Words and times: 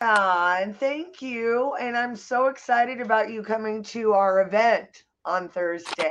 Ah, 0.00 0.58
and 0.60 0.74
thank 0.76 1.20
you. 1.20 1.74
And 1.80 1.96
I'm 1.96 2.16
so 2.16 2.46
excited 2.46 3.00
about 3.00 3.30
you 3.30 3.42
coming 3.42 3.82
to 3.84 4.12
our 4.12 4.40
event 4.40 5.04
on 5.26 5.48
Thursday. 5.48 6.10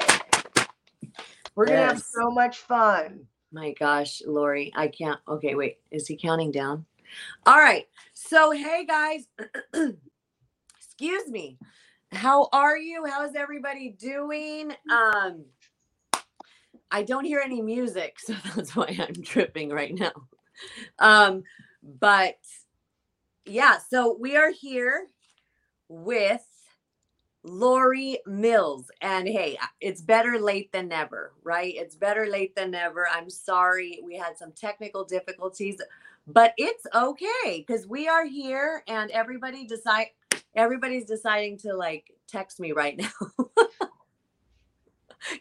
We're 1.55 1.65
going 1.65 1.79
to 1.79 1.85
have 1.85 1.99
so 1.99 2.29
much 2.29 2.57
fun. 2.59 3.25
My 3.51 3.73
gosh, 3.79 4.21
Lori, 4.27 4.71
I 4.75 4.89
can't. 4.89 5.19
Okay, 5.27 5.55
wait. 5.55 5.79
Is 5.89 6.07
he 6.07 6.15
counting 6.15 6.51
down? 6.51 6.85
All 7.47 7.57
right. 7.57 7.87
So, 8.13 8.51
hey 8.51 8.85
guys, 8.85 9.27
excuse 10.77 11.27
me. 11.29 11.57
How 12.11 12.47
are 12.53 12.77
you? 12.77 13.05
How's 13.05 13.33
everybody 13.35 13.89
doing? 13.89 14.71
Um, 14.91 15.45
I 16.91 17.03
don't 17.03 17.25
hear 17.25 17.39
any 17.39 17.61
music, 17.61 18.19
so 18.23 18.35
that's 18.55 18.75
why 18.75 18.95
I'm 18.99 19.23
tripping 19.23 19.69
right 19.69 19.95
now. 19.95 20.11
Um, 20.99 21.43
but 21.83 22.37
yeah, 23.49 23.77
so 23.89 24.15
we 24.19 24.35
are 24.37 24.51
here 24.51 25.07
with 25.87 26.45
Lori 27.43 28.19
Mills. 28.25 28.91
And 29.01 29.27
hey, 29.27 29.57
it's 29.81 30.01
better 30.01 30.39
late 30.39 30.71
than 30.71 30.87
never, 30.87 31.33
right? 31.43 31.73
It's 31.75 31.95
better 31.95 32.27
late 32.27 32.55
than 32.55 32.71
never. 32.71 33.07
I'm 33.11 33.29
sorry 33.29 33.99
we 34.03 34.15
had 34.15 34.37
some 34.37 34.51
technical 34.51 35.03
difficulties, 35.03 35.77
but 36.27 36.53
it's 36.57 36.85
okay 36.93 37.65
because 37.65 37.87
we 37.87 38.07
are 38.07 38.25
here 38.25 38.83
and 38.87 39.09
everybody 39.11 39.65
decide 39.65 40.07
everybody's 40.55 41.05
deciding 41.05 41.57
to 41.59 41.73
like 41.73 42.11
text 42.27 42.59
me 42.59 42.71
right 42.71 42.97
now. 43.27 43.47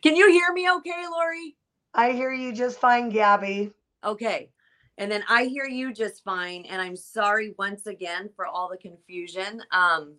Can 0.02 0.16
you 0.16 0.30
hear 0.30 0.52
me 0.52 0.71
okay, 0.71 1.05
Lori? 1.11 1.57
I 1.95 2.13
hear 2.13 2.33
you 2.33 2.52
just 2.52 2.79
fine, 2.79 3.09
Gabby. 3.09 3.73
Okay. 4.05 4.51
And 4.98 5.11
then 5.11 5.25
I 5.29 5.45
hear 5.45 5.65
you 5.65 5.95
just 5.95 6.25
fine. 6.25 6.66
And 6.69 6.83
I'm 6.83 6.97
sorry 6.97 7.55
once 7.59 7.87
again 7.87 8.29
for 8.37 8.47
all 8.47 8.69
the 8.69 8.77
confusion. 8.77 9.62
Um, 9.71 10.16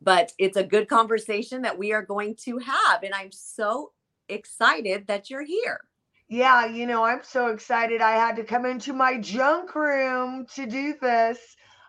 but 0.00 0.32
it's 0.38 0.56
a 0.56 0.64
good 0.64 0.88
conversation 0.88 1.62
that 1.62 1.76
we 1.76 1.92
are 1.92 2.02
going 2.02 2.36
to 2.44 2.58
have. 2.58 3.02
And 3.02 3.14
I'm 3.14 3.32
so 3.32 3.92
excited 4.28 5.06
that 5.08 5.30
you're 5.30 5.44
here. 5.44 5.80
Yeah, 6.28 6.64
you 6.64 6.86
know, 6.86 7.04
I'm 7.04 7.22
so 7.22 7.48
excited. 7.48 8.00
I 8.00 8.12
had 8.12 8.36
to 8.36 8.44
come 8.44 8.64
into 8.64 8.92
my 8.92 9.18
junk 9.18 9.74
room 9.74 10.46
to 10.54 10.66
do 10.66 10.94
this. 11.00 11.38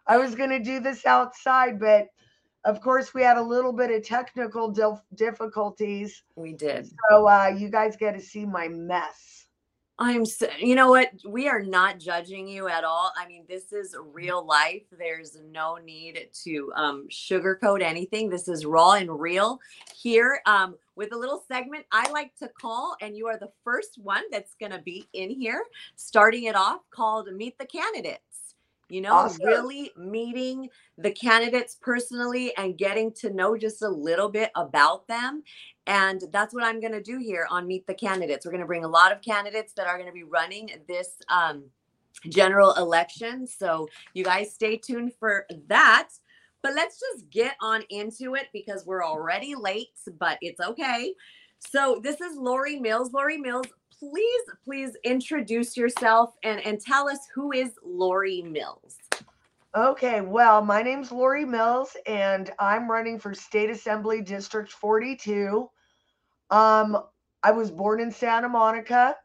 I 0.06 0.18
was 0.18 0.36
going 0.36 0.50
to 0.50 0.60
do 0.60 0.82
this 0.82 1.06
outside, 1.06 1.80
but 1.80 2.08
of 2.66 2.82
course, 2.82 3.14
we 3.14 3.22
had 3.22 3.38
a 3.38 3.42
little 3.42 3.72
bit 3.72 3.92
of 3.92 4.04
technical 4.04 4.70
dif- 4.70 5.02
difficulties. 5.16 6.24
We 6.36 6.54
did. 6.54 6.90
So 7.10 7.28
uh, 7.28 7.54
you 7.58 7.70
guys 7.70 7.96
get 7.96 8.14
to 8.14 8.22
see 8.22 8.46
my 8.46 8.68
mess. 8.68 9.43
I'm 10.00 10.26
so, 10.26 10.48
you 10.58 10.74
know 10.74 10.90
what? 10.90 11.12
We 11.24 11.48
are 11.48 11.62
not 11.62 12.00
judging 12.00 12.48
you 12.48 12.68
at 12.68 12.84
all. 12.84 13.12
I 13.16 13.28
mean, 13.28 13.46
this 13.48 13.72
is 13.72 13.96
real 14.12 14.44
life. 14.44 14.82
There's 14.98 15.38
no 15.52 15.76
need 15.76 16.30
to 16.46 16.74
um, 16.76 17.08
sugarcoat 17.12 17.82
anything. 17.84 18.28
This 18.28 18.48
is 18.48 18.66
raw 18.66 18.94
and 18.94 19.20
real 19.20 19.60
here 19.96 20.42
um, 20.48 20.76
with 20.96 21.14
a 21.14 21.18
little 21.18 21.44
segment 21.48 21.86
I 21.92 22.10
like 22.12 22.36
to 22.38 22.48
call, 22.48 22.96
and 23.02 23.16
you 23.16 23.28
are 23.28 23.38
the 23.38 23.52
first 23.64 24.00
one 24.02 24.24
that's 24.32 24.56
going 24.56 24.72
to 24.72 24.82
be 24.82 25.08
in 25.14 25.30
here, 25.30 25.64
starting 25.96 26.46
it 26.46 26.56
off 26.56 26.82
called 26.90 27.32
Meet 27.32 27.60
the 27.60 27.66
Candidates. 27.66 28.33
You 28.94 29.02
know, 29.02 29.14
Awesome. 29.14 29.48
really 29.48 29.90
meeting 29.98 30.70
the 31.00 31.10
candidates 31.10 31.76
personally 31.82 32.56
and 32.58 32.78
getting 32.78 33.12
to 33.14 33.32
know 33.32 33.58
just 33.58 33.82
a 33.82 33.90
little 33.90 34.30
bit 34.30 34.52
about 34.56 35.08
them. 35.08 35.42
And 35.88 36.22
that's 36.32 36.54
what 36.54 36.64
I'm 36.64 36.80
going 36.80 36.94
to 36.94 37.02
do 37.02 37.18
here 37.18 37.48
on 37.50 37.66
Meet 37.66 37.88
the 37.88 37.96
Candidates. 37.96 38.46
We're 38.46 38.52
going 38.52 38.62
to 38.62 38.68
bring 38.68 38.86
a 38.86 38.88
lot 38.88 39.12
of 39.12 39.20
candidates 39.24 39.74
that 39.78 39.88
are 39.88 39.98
going 39.98 40.10
to 40.10 40.14
be 40.14 40.26
running 40.26 40.70
this 40.88 41.18
um, 41.28 41.64
general 42.30 42.76
election. 42.76 43.48
So 43.48 43.88
you 44.14 44.24
guys 44.24 44.54
stay 44.54 44.78
tuned 44.78 45.14
for 45.20 45.48
that. 45.70 46.10
But 46.62 46.76
let's 46.76 47.00
just 47.00 47.28
get 47.32 47.56
on 47.62 47.82
into 47.90 48.36
it 48.36 48.50
because 48.54 48.86
we're 48.86 49.04
already 49.04 49.56
late, 49.56 49.88
but 50.20 50.38
it's 50.42 50.60
okay. 50.60 51.16
So 51.58 52.00
this 52.04 52.22
is 52.22 52.38
Lori 52.38 52.76
Mills. 52.80 53.12
Lori 53.12 53.38
Mills, 53.40 53.66
please, 54.00 54.42
please 54.64 54.96
introduce 55.04 55.76
yourself 55.78 56.36
and, 56.44 56.60
and 56.66 56.80
tell 56.80 57.10
us 57.10 57.20
who 57.34 57.52
is 57.52 57.72
Lori 57.84 58.42
Mills. 58.42 58.98
Okay, 59.76 60.22
well, 60.22 60.64
my 60.64 60.84
name's 60.84 61.12
Lori 61.12 61.46
Mills, 61.46 61.98
and 62.06 62.52
I'm 62.60 62.90
running 62.90 63.18
for 63.20 63.34
State 63.34 63.72
Assembly 63.72 64.22
District 64.22 64.72
42. 64.72 65.68
Um, 66.52 66.98
I 67.42 67.52
was 67.52 67.72
born 67.72 68.00
in 68.00 68.12
Santa 68.12 68.48
Monica. 68.48 69.16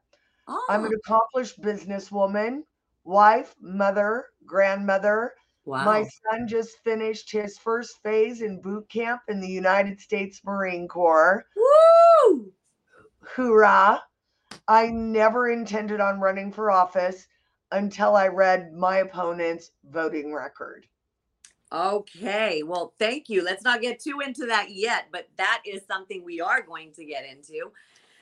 Oh, 0.47 0.67
I'm 0.71 0.87
an 0.87 0.93
accomplished 0.95 1.61
businesswoman, 1.61 2.63
wife, 3.05 3.55
mother, 3.61 4.27
grandmother. 4.47 5.35
wow. 5.67 5.85
My 5.85 6.03
son 6.05 6.49
just 6.49 6.79
finished 6.83 7.31
his 7.31 7.59
first 7.59 8.03
phase 8.03 8.41
in 8.41 8.63
boot 8.63 8.89
camp 8.89 9.21
in 9.29 9.41
the 9.41 9.49
United 9.49 10.01
States 10.01 10.41
Marine 10.47 10.89
Corps. 10.89 11.45
Woo! 11.55 12.51
Hoorah! 13.21 14.03
I 14.67 14.89
never 14.89 15.51
intended 15.51 16.01
on 16.01 16.21
running 16.21 16.53
for 16.53 16.71
office 16.71 17.27
until 17.73 18.17
I 18.17 18.29
read 18.29 18.73
my 18.73 18.99
opponent's 18.99 19.73
voting 19.91 20.33
record. 20.33 20.87
Okay. 21.73 22.63
Well, 22.63 22.95
thank 22.99 23.29
you. 23.29 23.45
Let's 23.45 23.63
not 23.63 23.83
get 23.83 24.01
too 24.01 24.21
into 24.25 24.47
that 24.47 24.71
yet, 24.71 25.09
but 25.13 25.29
that 25.37 25.63
is 25.67 25.83
something 25.87 26.25
we 26.25 26.41
are 26.41 26.63
going 26.63 26.93
to 26.93 27.05
get 27.05 27.27
into. 27.27 27.73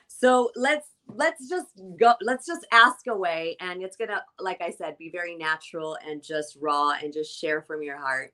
So 0.07 0.51
let's 0.55 0.87
let's 1.07 1.47
just 1.49 1.67
go 1.97 2.13
let's 2.21 2.45
just 2.45 2.65
ask 2.71 3.07
away 3.07 3.55
and 3.61 3.81
it's 3.81 3.95
gonna 3.95 4.21
like 4.39 4.61
i 4.61 4.69
said 4.69 4.97
be 4.97 5.09
very 5.09 5.35
natural 5.35 5.97
and 6.05 6.21
just 6.21 6.57
raw 6.59 6.91
and 7.01 7.13
just 7.13 7.39
share 7.39 7.61
from 7.61 7.81
your 7.81 7.97
heart 7.97 8.33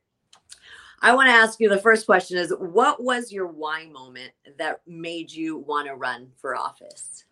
i 1.02 1.14
want 1.14 1.28
to 1.28 1.34
ask 1.34 1.60
you 1.60 1.70
the 1.70 1.78
first 1.78 2.06
question 2.06 2.38
is 2.38 2.52
what 2.60 3.04
was 3.04 3.31
your 3.31 3.48
why 3.48 3.86
moment 3.86 4.31
that 4.58 4.81
made 4.88 5.31
you 5.31 5.58
want 5.58 5.88
to 5.88 5.96
run 5.96 6.28
for 6.36 6.56
office 6.56 7.25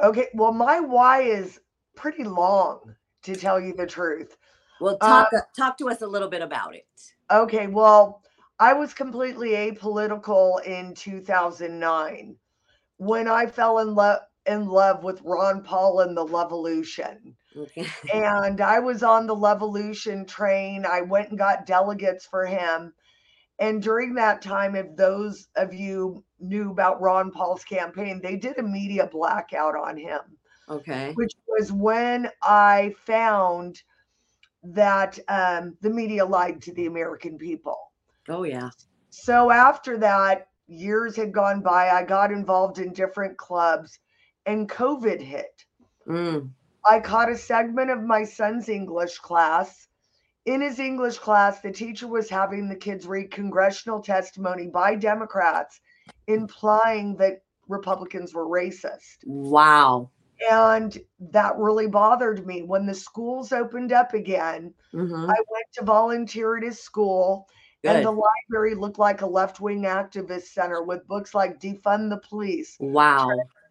Okay, 0.00 0.28
well, 0.34 0.52
my 0.52 0.80
why 0.80 1.22
is 1.22 1.60
pretty 1.96 2.24
long 2.24 2.94
to 3.22 3.34
tell 3.34 3.60
you 3.60 3.74
the 3.74 3.86
truth. 3.86 4.36
well 4.80 4.98
Uh, 5.00 5.24
talk 5.24 5.30
talk 5.56 5.78
to 5.78 5.88
us 5.88 6.02
a 6.02 6.06
little 6.06 6.28
bit 6.28 6.42
about 6.42 6.74
it 6.74 6.86
Okay, 7.30 7.66
well, 7.66 8.22
I 8.58 8.72
was 8.72 8.94
completely 8.94 9.50
apolitical 9.50 10.64
in 10.64 10.94
2009 10.94 12.36
when 12.98 13.28
I 13.28 13.46
fell 13.46 13.78
in 13.80 13.94
love 13.94 14.20
in 14.46 14.68
love 14.68 15.02
with 15.02 15.20
Ron 15.22 15.62
Paul 15.62 16.00
and 16.00 16.16
the 16.16 16.24
Levolution. 16.24 17.34
okay 17.56 17.86
and 18.14 18.60
I 18.60 18.78
was 18.78 19.02
on 19.02 19.26
the 19.26 19.34
Levolution 19.34 20.26
train. 20.26 20.86
I 20.86 21.00
went 21.00 21.30
and 21.30 21.38
got 21.38 21.66
delegates 21.66 22.24
for 22.26 22.46
him. 22.46 22.94
And 23.58 23.82
during 23.82 24.14
that 24.14 24.42
time, 24.42 24.74
if 24.76 24.94
those 24.96 25.48
of 25.56 25.72
you 25.74 26.24
knew 26.40 26.70
about 26.70 27.00
Ron 27.00 27.30
Paul's 27.30 27.64
campaign, 27.64 28.20
they 28.22 28.36
did 28.36 28.58
a 28.58 28.62
media 28.62 29.06
blackout 29.06 29.74
on 29.76 29.96
him, 29.96 30.20
okay 30.68 31.14
which 31.14 31.32
was 31.48 31.72
when 31.72 32.30
I 32.42 32.94
found 33.06 33.82
that 34.62 35.18
um, 35.28 35.76
the 35.80 35.90
media 35.90 36.24
lied 36.24 36.60
to 36.62 36.72
the 36.74 36.86
American 36.86 37.38
people. 37.38 37.78
oh 38.28 38.42
yeah 38.44 38.70
So 39.10 39.50
after 39.50 39.96
that, 39.98 40.48
years 40.68 41.16
had 41.16 41.32
gone 41.32 41.62
by. 41.62 41.90
I 41.90 42.04
got 42.04 42.32
involved 42.32 42.78
in 42.78 42.92
different 42.92 43.36
clubs, 43.38 43.98
and 44.46 44.68
COVID 44.68 45.20
hit. 45.20 45.64
Mm, 46.06 46.50
I 46.88 47.00
caught 47.00 47.30
a 47.30 47.36
segment 47.36 47.90
of 47.90 48.02
my 48.02 48.24
son's 48.24 48.68
English 48.68 49.18
class. 49.18 49.88
In 50.46 50.60
his 50.60 50.78
English 50.78 51.18
class, 51.18 51.60
the 51.60 51.72
teacher 51.72 52.06
was 52.06 52.30
having 52.30 52.68
the 52.68 52.76
kids 52.76 53.06
read 53.06 53.32
congressional 53.32 54.00
testimony 54.00 54.68
by 54.68 54.94
Democrats 54.94 55.80
implying 56.28 57.16
that 57.16 57.42
Republicans 57.68 58.32
were 58.32 58.46
racist. 58.46 59.18
wow 59.24 60.08
And 60.48 60.96
that 61.18 61.56
really 61.56 61.88
bothered 61.88 62.46
me. 62.46 62.62
When 62.62 62.86
the 62.86 62.94
schools 62.94 63.52
opened 63.52 63.90
up 63.90 64.14
again, 64.14 64.72
Mhm. 64.94 65.24
I 65.24 65.34
went 65.50 65.66
to 65.74 65.84
volunteer 65.84 66.56
at 66.56 66.62
his 66.62 66.80
school, 66.80 67.48
Good. 67.82 67.96
and 67.96 68.04
the 68.04 68.12
library 68.12 68.74
looked 68.74 68.98
like 68.98 69.22
a 69.22 69.26
left 69.26 69.60
wing 69.60 69.82
activist 69.82 70.48
center 70.52 70.82
with 70.82 71.08
books 71.08 71.34
like 71.34 71.58
Defund 71.58 72.10
the 72.10 72.18
Police, 72.18 72.76
wow 72.78 73.28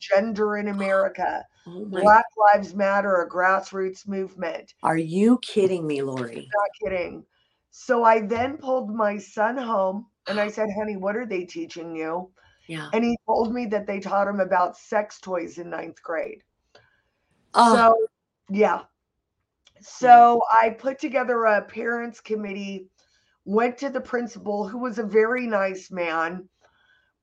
Gender 0.10 0.58
in 0.58 0.68
America, 0.70 1.44
oh 1.68 1.86
Black 1.86 2.26
Lives 2.54 2.74
Matter, 2.74 3.22
a 3.22 3.30
grassroots 3.30 4.08
movement. 4.08 4.74
are 4.84 4.98
you 4.98 5.40
kidding 5.40 5.86
me 5.86 6.02
lori 6.02 6.36
Not 6.54 6.70
kidding. 6.92 7.26
So 7.72 8.04
I 8.06 8.22
then 8.22 8.58
pulled 8.58 8.90
my 8.90 9.18
son 9.18 9.58
home 9.58 10.06
and 10.28 10.40
I 10.40 10.48
said, 10.48 10.70
honey, 10.78 10.96
what 10.96 11.16
are 11.16 11.26
they 11.26 11.44
teaching 11.44 11.96
you? 11.96 12.32
yeah 12.68 12.90
And 12.94 13.04
he 13.04 13.18
told 13.26 13.54
me 13.54 13.66
that 13.68 13.86
they 13.86 14.00
taught 14.00 14.28
him 14.28 14.40
about 14.40 14.78
sex 14.78 15.20
toys 15.20 15.58
in 15.58 15.70
ninth 15.70 16.02
grade. 16.02 16.42
oh 17.54 17.76
So, 17.76 18.08
yeah. 18.50 18.82
So 19.82 20.42
mm. 20.42 20.62
I 20.62 20.70
put 20.72 21.00
together 21.00 21.46
a 21.46 21.62
parents 21.62 22.22
committee, 22.22 22.88
went 23.44 23.78
to 23.80 23.90
the 23.90 24.02
principal, 24.02 24.68
who 24.68 24.80
was 24.80 24.98
a 24.98 25.04
very 25.04 25.46
nice 25.46 25.92
man, 25.92 26.48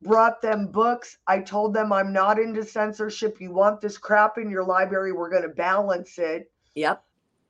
brought 0.02 0.42
them 0.42 0.66
books. 0.66 1.18
I 1.26 1.40
told 1.40 1.74
them, 1.74 1.92
I'm 1.92 2.12
not 2.12 2.38
into 2.38 2.64
censorship. 2.64 3.40
You 3.40 3.52
want 3.52 3.80
this 3.80 3.96
crap 3.98 4.38
in 4.38 4.50
your 4.50 4.64
library, 4.64 5.12
we're 5.12 5.30
going 5.30 5.42
to 5.42 5.48
balance 5.48 6.18
it. 6.18 6.50
yep 6.74 7.02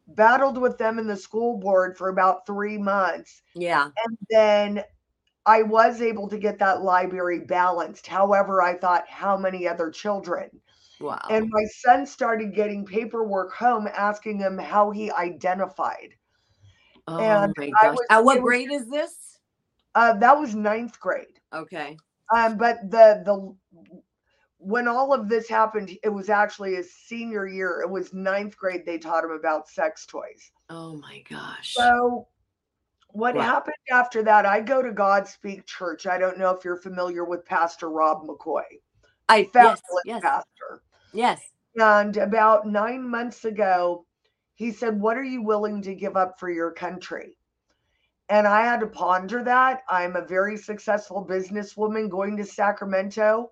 battled 0.08 0.58
with 0.58 0.76
them 0.78 0.99
in 0.99 1.06
the 1.06 1.16
school 1.16 1.56
board 1.58 1.96
for 1.96 2.08
about 2.08 2.44
three 2.44 2.76
months. 2.76 3.43
Yeah. 3.54 3.84
And 4.04 4.19
then 4.28 4.82
I 5.46 5.62
was 5.62 6.02
able 6.02 6.28
to 6.28 6.37
get 6.38 6.58
that 6.58 6.82
library 6.82 7.38
balanced. 7.38 8.08
However, 8.08 8.60
I 8.60 8.75
thought, 8.76 9.08
how 9.08 9.37
many 9.37 9.66
other 9.66 9.90
children? 9.90 10.50
Wow. 11.00 11.20
And 11.31 11.48
my 11.50 11.64
son 11.78 12.05
started 12.05 12.52
getting 12.55 12.84
paperwork 12.84 13.55
home 13.55 13.88
asking 13.96 14.38
him 14.40 14.58
how 14.58 14.90
he 14.90 15.10
identified. 15.12 16.14
oh 17.06 17.19
and 17.20 17.55
my 17.56 17.70
gosh. 17.81 17.93
was- 17.96 18.06
At 18.10 18.25
what 18.25 18.37
it 18.37 18.43
was- 18.43 18.48
grade 18.48 18.72
is 18.72 18.88
this? 18.90 19.38
Uh, 19.94 20.14
that 20.14 20.38
was 20.38 20.55
ninth 20.55 20.98
grade. 21.00 21.38
Okay. 21.55 21.96
Um, 22.34 22.56
but 22.56 22.90
the 22.90 23.22
the 23.24 23.54
when 24.58 24.86
all 24.86 25.12
of 25.12 25.28
this 25.28 25.48
happened, 25.48 25.90
it 26.04 26.08
was 26.08 26.30
actually 26.30 26.74
his 26.76 26.94
senior 26.94 27.46
year. 27.46 27.80
It 27.82 27.90
was 27.90 28.12
ninth 28.14 28.56
grade. 28.56 28.86
They 28.86 28.98
taught 28.98 29.24
him 29.24 29.32
about 29.32 29.69
sex 29.69 30.06
toys. 30.06 30.52
Oh 30.70 30.96
my 30.96 31.22
gosh. 31.28 31.74
So 31.74 32.28
what 33.08 33.34
Wow. 33.34 33.42
happened 33.42 33.74
after 33.90 34.22
that? 34.22 34.46
I 34.46 34.60
go 34.60 34.80
to 34.80 34.90
Godspeak 34.92 35.66
Church. 35.66 36.06
I 36.06 36.16
don't 36.16 36.38
know 36.38 36.50
if 36.50 36.64
you're 36.64 36.76
familiar 36.76 37.24
with 37.24 37.44
Pastor 37.44 37.90
Rob 37.90 38.24
McCoy, 38.26 38.62
I 39.28 39.38
yes, 39.38 39.52
fabulous 39.52 39.82
yes, 40.04 40.22
pastor. 40.22 40.82
yes. 41.12 41.40
And 41.74 42.16
about 42.16 42.66
nine 42.66 43.08
months 43.08 43.44
ago, 43.44 44.06
he 44.54 44.70
said, 44.70 45.00
What 45.00 45.19
are 45.19 45.24
you 45.24 45.42
willing 45.42 45.82
to 45.82 45.94
give 45.94 46.16
up 46.16 46.38
for 46.38 46.50
your 46.50 46.70
country? 46.70 47.36
And 48.32 48.49
I 48.49 48.62
had 48.62 48.81
to 48.81 48.87
ponder 48.87 49.44
that. 49.44 49.82
I'm 49.90 50.17
a 50.17 50.25
very 50.25 50.56
successful 50.56 51.23
businesswoman. 51.23 52.08
Going 52.08 52.34
to 52.38 52.46
Sacramento 52.46 53.50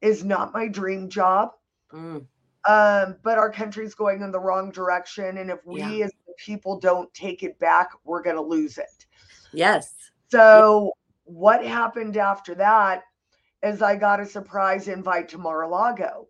is 0.00 0.24
not 0.24 0.52
my 0.52 0.66
dream 0.66 1.08
job. 1.08 1.52
Mm, 1.92 2.26
Um, 2.68 3.16
but 3.22 3.38
our 3.38 3.52
country's 3.52 3.94
going 3.94 4.22
in 4.22 4.32
the 4.32 4.40
wrong 4.40 4.72
direction. 4.72 5.38
And 5.38 5.50
if 5.50 5.64
we 5.64 5.78
Yeah. 6.00 6.06
as 6.06 6.12
the 6.26 6.34
people 6.36 6.80
don't 6.80 7.14
take 7.14 7.44
it 7.44 7.56
back, 7.60 7.90
we're 8.02 8.22
going 8.22 8.34
to 8.34 8.42
lose 8.42 8.76
it. 8.76 9.06
yes. 9.52 9.94
So, 10.32 10.94
what 11.22 11.64
happened 11.64 12.16
after 12.16 12.56
that 12.56 13.04
is 13.62 13.82
I 13.82 13.94
got 13.94 14.18
a 14.18 14.26
surprise 14.26 14.88
invite 14.88 15.28
to 15.28 15.38
Mar 15.38 15.62
a 15.62 15.68
Lago. 15.68 16.26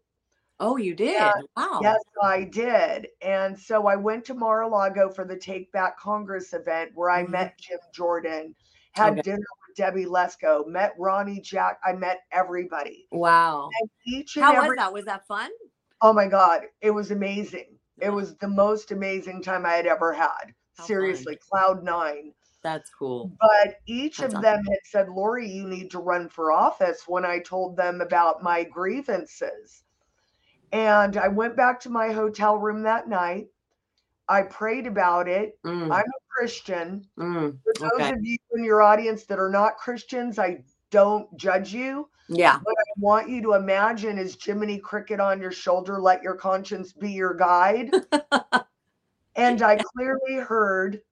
Oh, 0.62 0.76
you 0.78 0.94
did. 0.94 1.18
Yeah, 1.18 1.32
wow. 1.56 1.80
Yes, 1.82 2.00
I 2.22 2.44
did. 2.44 3.08
And 3.20 3.58
so 3.58 3.86
I 3.86 3.96
went 3.96 4.24
to 4.26 4.34
Mar 4.34 4.62
a 4.62 4.68
Lago 4.68 5.10
for 5.10 5.24
the 5.24 5.36
Take 5.36 5.72
Back 5.72 5.98
Congress 5.98 6.52
event 6.54 6.92
where 6.94 7.10
I 7.10 7.24
Mhm. 7.24 7.30
met 7.30 7.58
Jim 7.58 7.80
Jordan, 7.92 8.54
had 8.92 9.12
Okay. 9.12 9.22
dinner 9.22 9.38
with 9.68 9.76
Debbie 9.76 10.04
Lesko, 10.06 10.66
met 10.66 10.94
Ronnie 10.98 11.40
Jack. 11.40 11.80
I 11.84 11.92
met 11.94 12.20
everybody. 12.30 13.10
Wow. 13.12 13.68
And 13.80 13.90
each 14.06 14.36
and 14.36 14.44
How 14.44 14.54
every 14.54 14.68
was 14.68 14.76
that? 14.78 14.92
Was 14.92 15.04
that 15.06 15.26
fun? 15.26 15.50
oh 16.02 16.12
my 16.12 16.26
God, 16.28 16.62
it 16.80 16.90
was 16.90 17.10
amazing. 17.10 17.78
It 18.00 18.10
was 18.10 18.36
the 18.36 18.48
most 18.48 18.90
amazing 18.92 19.42
time 19.42 19.64
I 19.64 19.74
had 19.74 19.86
ever 19.86 20.12
had. 20.12 20.54
How 20.76 20.84
Seriously, 20.86 21.38
cloud 21.50 21.82
nine. 21.84 22.34
That's 22.62 22.90
cool. 22.90 23.32
But 23.40 23.76
each 23.86 24.18
That's 24.18 24.34
of 24.34 24.38
awesome. 24.38 24.42
them 24.42 24.64
had 24.64 24.78
said, 24.84 25.08
Lori, 25.08 25.48
you 25.48 25.66
need 25.68 25.90
to 25.92 25.98
run 25.98 26.28
for 26.28 26.52
office 26.52 27.04
when 27.06 27.24
I 27.24 27.38
told 27.40 27.76
them 27.76 28.00
about 28.00 28.42
my 28.42 28.64
grievances. 28.64 29.81
And 30.72 31.16
I 31.18 31.28
went 31.28 31.56
back 31.56 31.80
to 31.80 31.90
my 31.90 32.12
hotel 32.12 32.56
room 32.56 32.82
that 32.82 33.08
night. 33.08 33.48
I 34.28 34.42
prayed 34.42 34.86
about 34.86 35.28
it. 35.28 35.58
Mm, 35.64 35.92
I'm 35.92 36.06
a 36.06 36.22
Christian. 36.28 37.06
mm, 37.18 37.58
For 37.62 37.72
those 37.78 38.00
okay. 38.00 38.12
of 38.12 38.24
you 38.24 38.38
in 38.54 38.64
your 38.64 38.80
audience 38.80 39.24
that 39.24 39.38
are 39.38 39.50
not 39.50 39.76
Christians, 39.76 40.38
I 40.38 40.64
don't 40.90 41.34
judge 41.36 41.74
you. 41.74 42.08
Yeah. 42.28 42.58
What 42.62 42.76
I 42.78 42.92
want 42.96 43.28
you 43.28 43.42
to 43.42 43.54
imagine 43.54 44.16
is 44.16 44.38
Jiminy 44.42 44.78
Cricket 44.78 45.20
on 45.20 45.40
your 45.40 45.52
shoulder. 45.52 46.00
Let 46.00 46.22
your 46.22 46.36
conscience 46.36 46.92
be 46.92 47.10
your 47.10 47.34
guide. 47.34 47.90
and 49.36 49.60
I 49.60 49.82
clearly 49.94 50.36
heard, 50.36 51.02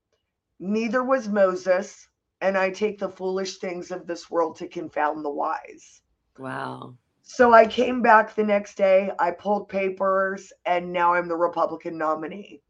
neither 0.58 1.04
was 1.04 1.28
Moses, 1.28 2.08
and 2.40 2.56
I 2.56 2.70
take 2.70 2.98
the 2.98 3.08
foolish 3.08 3.58
things 3.58 3.90
of 3.90 4.06
this 4.06 4.30
world 4.30 4.56
to 4.56 4.68
confound 4.68 5.24
the 5.24 5.30
wise. 5.30 6.00
Wow. 6.38 6.94
So 7.32 7.52
I 7.52 7.64
came 7.64 8.02
back 8.02 8.34
the 8.34 8.42
next 8.42 8.76
day, 8.76 9.12
I 9.20 9.30
pulled 9.30 9.68
papers, 9.68 10.52
and 10.66 10.92
now 10.92 11.14
I'm 11.14 11.28
the 11.28 11.36
Republican 11.36 11.96
nominee. 11.96 12.60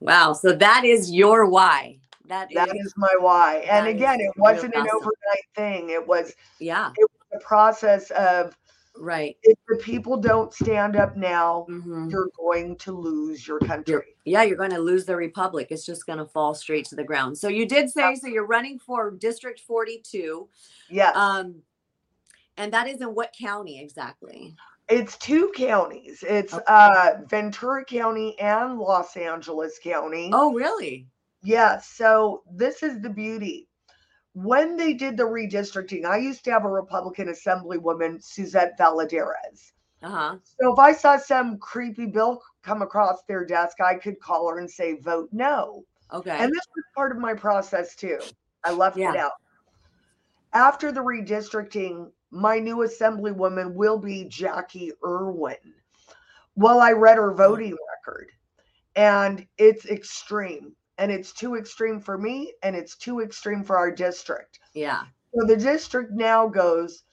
Wow. 0.00 0.34
So 0.34 0.52
that 0.52 0.84
is 0.84 1.10
your 1.10 1.46
why. 1.46 1.98
That 2.26 2.50
is, 2.50 2.56
That 2.56 2.76
is 2.76 2.92
my 2.98 3.14
why. 3.18 3.64
And 3.68 3.86
again, 3.86 4.20
it 4.20 4.30
wasn't 4.36 4.74
an 4.74 4.86
overnight 4.92 5.46
thing. 5.56 5.88
It 5.88 6.06
was 6.06 6.34
yeah. 6.60 6.90
It 6.98 7.08
was 7.10 7.40
a 7.40 7.44
process 7.44 8.10
of 8.10 8.54
Right. 9.00 9.38
if 9.44 9.56
the 9.68 9.76
people 9.76 10.18
don't 10.18 10.52
stand 10.52 10.94
up 10.94 11.16
now, 11.16 11.64
hmm 11.66 12.10
you're 12.10 12.28
going 12.38 12.76
to 12.76 12.92
lose 12.92 13.48
your 13.48 13.58
country. 13.60 14.16
Yeah, 14.24 14.42
you're 14.42 14.56
going 14.56 14.70
to 14.70 14.78
lose 14.78 15.06
the 15.06 15.16
republic. 15.16 15.68
It's 15.70 15.86
just 15.86 16.04
going 16.04 16.18
to 16.18 16.26
fall 16.26 16.54
straight 16.54 16.84
to 16.86 16.94
the 16.94 17.04
ground. 17.04 17.38
So 17.38 17.48
you 17.48 17.66
did 17.66 17.90
say 17.90 18.14
so 18.16 18.26
you're 18.26 18.46
running 18.46 18.78
for 18.78 19.10
District 19.12 19.60
42. 19.60 20.46
Yeah. 20.90 21.12
Um 21.14 21.62
and 22.58 22.72
that 22.72 22.88
is 22.88 23.00
in 23.00 23.14
what 23.14 23.34
county 23.38 23.80
exactly? 23.80 24.54
It's 24.88 25.16
two 25.18 25.52
counties. 25.54 26.22
It's 26.26 26.54
Okay. 26.54 26.64
uh 26.66 27.16
Ventura 27.28 27.84
County 27.84 28.38
and 28.38 28.78
Los 28.78 29.16
Angeles 29.16 29.78
County. 29.82 30.30
Oh, 30.32 30.52
really? 30.54 31.06
Yeah. 31.42 31.78
So 31.80 32.42
this 32.50 32.82
is 32.82 33.00
the 33.00 33.10
beauty. 33.10 33.68
When 34.34 34.76
they 34.76 34.94
did 34.94 35.16
the 35.16 35.24
redistricting, 35.24 36.04
I 36.04 36.18
used 36.18 36.44
to 36.44 36.52
have 36.52 36.64
a 36.64 36.70
Republican 36.70 37.28
Assemblywoman, 37.28 38.22
Suzette 38.22 38.78
Valladares. 38.78 39.72
Uh-huh. 40.02 40.36
So 40.60 40.72
if 40.72 40.78
I 40.78 40.92
saw 40.92 41.16
some 41.16 41.58
creepy 41.58 42.06
bill 42.06 42.40
come 42.62 42.82
across 42.82 43.22
their 43.26 43.44
desk, 43.44 43.80
I 43.80 43.94
could 43.94 44.20
call 44.20 44.48
her 44.48 44.58
and 44.58 44.70
say, 44.70 44.94
vote 45.00 45.28
no. 45.32 45.84
Okay. 46.12 46.36
And 46.38 46.52
this 46.52 46.66
was 46.74 46.84
part 46.94 47.10
of 47.10 47.18
my 47.18 47.34
process 47.34 47.96
too. 47.96 48.18
I 48.64 48.72
left 48.72 48.96
it 48.96 49.16
out. 49.16 49.32
After 50.52 50.92
the 50.92 51.00
redistricting, 51.00 52.10
my 52.30 52.58
new 52.58 52.78
assemblywoman 52.78 53.74
will 53.74 53.98
be 53.98 54.24
Jacqui 54.24 54.90
Irwin. 55.04 55.74
Well, 56.56 56.80
I 56.80 56.92
read 56.92 57.16
her 57.16 57.32
voting 57.32 57.76
record 57.96 58.30
and 58.96 59.46
it's 59.58 59.86
extreme. 59.86 60.74
And 60.98 61.12
it's 61.12 61.32
too 61.32 61.54
extreme 61.54 62.00
for 62.00 62.18
me 62.18 62.54
and 62.64 62.74
it's 62.74 62.96
too 62.96 63.20
extreme 63.20 63.62
for 63.62 63.78
our 63.78 63.90
district. 63.90 64.58
yeah. 64.74 65.02
So 65.34 65.46
the 65.46 65.56
district 65.56 66.12
now 66.12 66.48
goes 66.48 67.04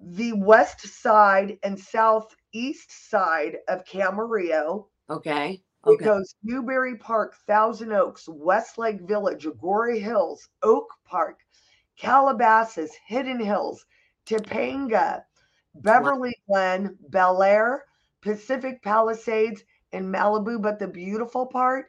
the 0.00 0.32
west 0.32 0.80
side 0.80 1.58
and 1.62 1.78
southeast 1.78 3.10
side 3.10 3.58
of 3.68 3.84
Camarillo. 3.84 4.86
Okay. 5.10 5.62
Okay. 5.86 6.02
It 6.02 6.04
goes 6.04 6.34
Newbury 6.42 6.96
Park, 6.96 7.36
Thousand 7.46 7.92
Oaks, 7.92 8.26
Westlake 8.28 9.02
Village, 9.02 9.44
Agoura 9.44 10.00
Hills, 10.00 10.48
Oak 10.62 10.88
Park, 11.04 11.38
Calabasas, 11.96 12.90
Hidden 13.06 13.38
Hills, 13.38 13.86
Topanga, 14.26 15.22
Beverly 15.74 16.36
Glen, 16.48 16.96
Bel 17.08 17.42
Air, 17.42 17.84
Pacific 18.22 18.82
Palisades, 18.82 19.64
and 19.92 20.12
Malibu. 20.12 20.60
But 20.60 20.78
the 20.78 20.88
beautiful 20.88 21.46
part 21.46 21.86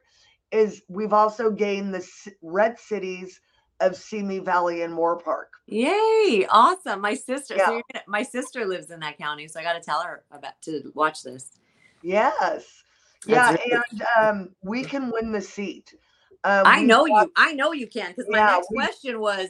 is 0.51 0.81
we've 0.87 1.13
also 1.13 1.51
gained 1.51 1.93
the 1.93 2.07
red 2.41 2.79
cities 2.79 3.41
of 3.79 3.95
Simi 3.95 4.39
Valley 4.39 4.81
and 4.81 4.93
Moorpark. 4.93 5.47
Yay. 5.67 6.47
Awesome. 6.49 7.01
My 7.01 7.13
sister. 7.15 7.55
Yeah. 7.57 7.65
So 7.65 7.71
you're 7.73 7.83
gonna, 7.93 8.03
my 8.07 8.23
sister 8.23 8.65
lives 8.65 8.89
in 8.91 8.99
that 9.01 9.17
county, 9.17 9.47
so 9.47 9.59
I 9.59 9.63
got 9.63 9.73
to 9.73 9.81
tell 9.81 10.01
her 10.01 10.23
about 10.31 10.59
to 10.63 10.91
watch 10.95 11.23
this. 11.23 11.51
Yes. 12.01 12.83
Yeah, 13.25 13.57
and 13.71 14.03
um, 14.17 14.49
we 14.61 14.83
can 14.83 15.11
win 15.11 15.31
the 15.33 15.41
seat. 15.41 15.93
Um, 16.45 16.63
I 16.65 16.81
know 16.81 17.05
you. 17.05 17.31
I 17.35 17.51
know 17.53 17.73
you 17.73 17.87
can 17.87 18.11
because 18.11 18.27
my 18.29 18.37
Yeah, 18.37 18.45
next 18.55 18.69
we- 18.71 18.77
question 18.77 19.19
was 19.19 19.49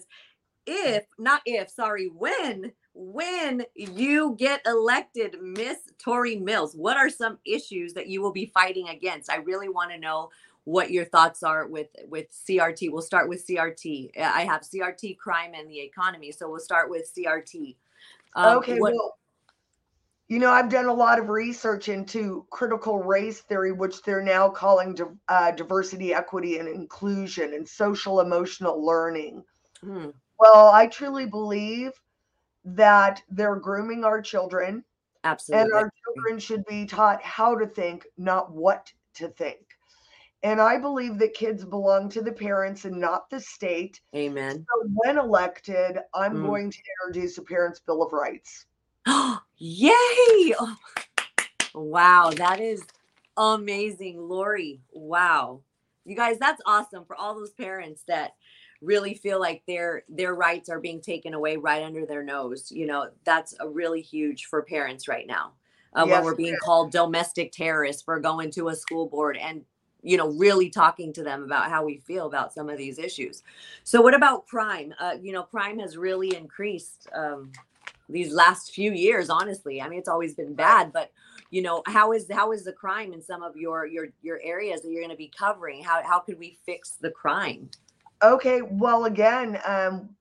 if, 0.67 1.05
not 1.17 1.41
if, 1.45 1.69
sorry, 1.69 2.07
when, 2.07 2.71
when 2.93 3.63
you 3.75 4.36
get 4.38 4.62
elected, 4.65 5.38
Miss 5.41 5.77
Tori 5.97 6.36
Mills, 6.36 6.75
what 6.75 6.97
are 6.97 7.09
some 7.09 7.39
issues 7.45 7.93
that 7.93 8.07
you 8.07 8.21
will 8.21 8.33
be 8.33 8.45
fighting 8.45 8.89
against? 8.89 9.31
I 9.31 9.38
really 9.38 9.69
want 9.69 9.91
to 9.91 9.97
know 9.97 10.29
what 10.65 10.91
your 10.91 11.05
thoughts 11.05 11.43
are 11.43 11.65
with 11.65 11.88
with 12.09 12.27
CRT. 12.29 12.91
We'll 12.91 13.01
start 13.01 13.29
with 13.29 13.47
CRT. 13.47 14.12
I 14.19 14.41
have 14.41 14.62
CRT, 14.62 15.17
crime, 15.17 15.53
and 15.55 15.69
the 15.71 15.79
economy. 15.79 16.31
So 16.33 16.50
we'll 16.50 16.59
start 16.59 16.89
with 16.89 17.09
CRT. 17.15 17.77
Um, 18.36 18.57
okay, 18.57 18.77
what- 18.79 18.93
well, 18.93 19.17
you 20.27 20.39
know, 20.39 20.50
I've 20.50 20.67
done 20.69 20.88
a 20.88 20.93
lot 20.93 21.19
of 21.19 21.29
research 21.29 21.88
into 21.88 22.45
critical 22.50 23.01
race 23.01 23.39
theory, 23.39 23.71
which 23.71 24.01
they're 24.01 24.21
now 24.21 24.50
calling 24.50 24.93
di- 24.93 25.05
uh, 25.29 25.51
diversity, 25.51 26.13
equity, 26.13 26.57
and 26.59 26.67
inclusion 26.67 27.53
and 27.53 27.65
social 27.65 28.19
emotional 28.19 28.86
learning. 28.86 29.45
Hmm, 29.79 30.09
Well, 30.39 30.67
I 30.67 30.88
truly 30.88 31.25
believe 31.25 31.91
that 32.63 33.22
they're 33.29 33.56
grooming 33.56 34.03
our 34.03 34.22
children, 34.22 34.84
absolutely. 35.24 35.63
and 35.63 35.74
our 35.74 35.91
children 36.03 36.39
should 36.39 36.65
be 36.65 36.86
taught 36.86 37.22
how 37.24 37.56
to 37.56 37.65
think, 37.65 38.06
not 38.17 38.51
what 38.51 38.91
to 39.15 39.29
think. 39.29 39.65
And 40.44 40.62
I 40.62 40.77
believe 40.77 41.17
that 41.20 41.34
kids 41.34 41.65
belong 41.65 42.10
to 42.10 42.22
the 42.22 42.32
parents 42.32 42.86
and 42.86 43.00
not 43.00 43.29
the 43.29 43.39
state. 43.39 44.00
Amen. 44.15 44.65
So 44.70 44.89
when 44.94 45.17
elected, 45.17 46.00
I'm 46.13 46.36
Mm. 46.36 46.44
going 46.44 46.72
to 46.72 46.79
introduce 47.01 47.38
a 47.38 47.41
Parents' 47.41 47.79
Bill 47.79 48.03
of 48.03 48.13
Rights. 48.13 48.65
Yay! 49.58 50.53
Oh, 50.60 50.77
wow, 51.74 52.32
that 52.32 52.60
is 52.60 52.84
Amazing, 53.38 54.17
Lori. 54.20 54.82
Wow. 54.91 55.62
You 56.06 56.15
guys, 56.15 56.39
that's 56.39 56.62
awesome 56.65 57.06
for 57.06 57.15
all 57.15 57.36
those 57.36 57.53
parents 57.53 58.03
that 58.08 58.32
really 58.81 59.13
feel 59.13 59.39
like 59.39 59.63
their 59.67 60.03
their 60.10 60.36
rights 60.36 60.69
are 60.69 60.79
being 60.79 61.01
taken 61.01 61.34
away 61.34 61.57
right 61.57 61.84
under 61.84 62.05
their 62.05 62.24
nose. 62.24 62.72
You 62.72 62.86
know, 62.86 63.10
that's 63.24 63.55
a 63.60 63.67
really 63.67 64.01
huge 64.01 64.46
for 64.46 64.62
parents 64.62 65.07
right 65.07 65.27
now. 65.27 65.53
Uh, 65.93 66.05
Yes, 66.07 66.15
when 66.15 66.24
we're 66.24 66.36
being 66.36 66.57
called 66.63 66.91
domestic 66.91 67.51
terrorists 67.51 68.01
for 68.01 68.19
going 68.19 68.51
to 68.51 68.69
a 68.69 68.75
school 68.75 69.07
board 69.07 69.38
and 69.38 69.63
you 70.03 70.17
know 70.17 70.29
really 70.29 70.69
talking 70.69 71.12
to 71.13 71.24
them 71.24 71.43
about 71.43 71.69
how 71.69 71.84
we 71.84 71.98
feel 71.98 72.27
about 72.27 72.53
some 72.53 72.69
of 72.69 72.77
these 72.77 73.00
issues. 73.00 73.43
So 73.84 74.01
what 74.01 74.13
about 74.13 74.48
crime? 74.48 74.93
Uh, 75.00 75.15
you 75.22 75.34
know 75.34 75.43
crime 75.43 75.79
has 75.79 75.98
really 75.98 76.36
increased 76.36 77.07
um, 77.15 77.51
these 78.10 78.31
last 78.31 78.74
few 78.74 78.91
years 78.91 79.29
honestly. 79.29 79.81
I 79.81 79.89
mean 79.89 80.00
it's 80.00 80.10
always 80.10 80.36
been 80.36 80.53
bad 80.53 80.93
but 80.93 81.12
you 81.50 81.62
know 81.62 81.81
how 81.88 82.12
is 82.12 82.27
how 82.31 82.51
is 82.51 82.63
the 82.63 82.74
crime 82.74 83.13
in 83.13 83.22
some 83.22 83.41
of 83.41 83.55
your 83.55 83.86
your 83.88 84.07
your 84.22 84.39
areas 84.43 84.81
that 84.81 84.91
you're 84.91 85.01
going 85.01 85.10
to 85.10 85.17
be 85.17 85.31
covering? 85.36 85.84
How 85.84 86.03
how 86.03 86.19
could 86.19 86.38
we 86.38 86.60
fix 86.65 86.91
the 86.91 87.10
crime 87.10 87.69
Okay, 88.24 88.62
well, 88.62 89.05
again, 89.05 89.59
um, 89.65 90.15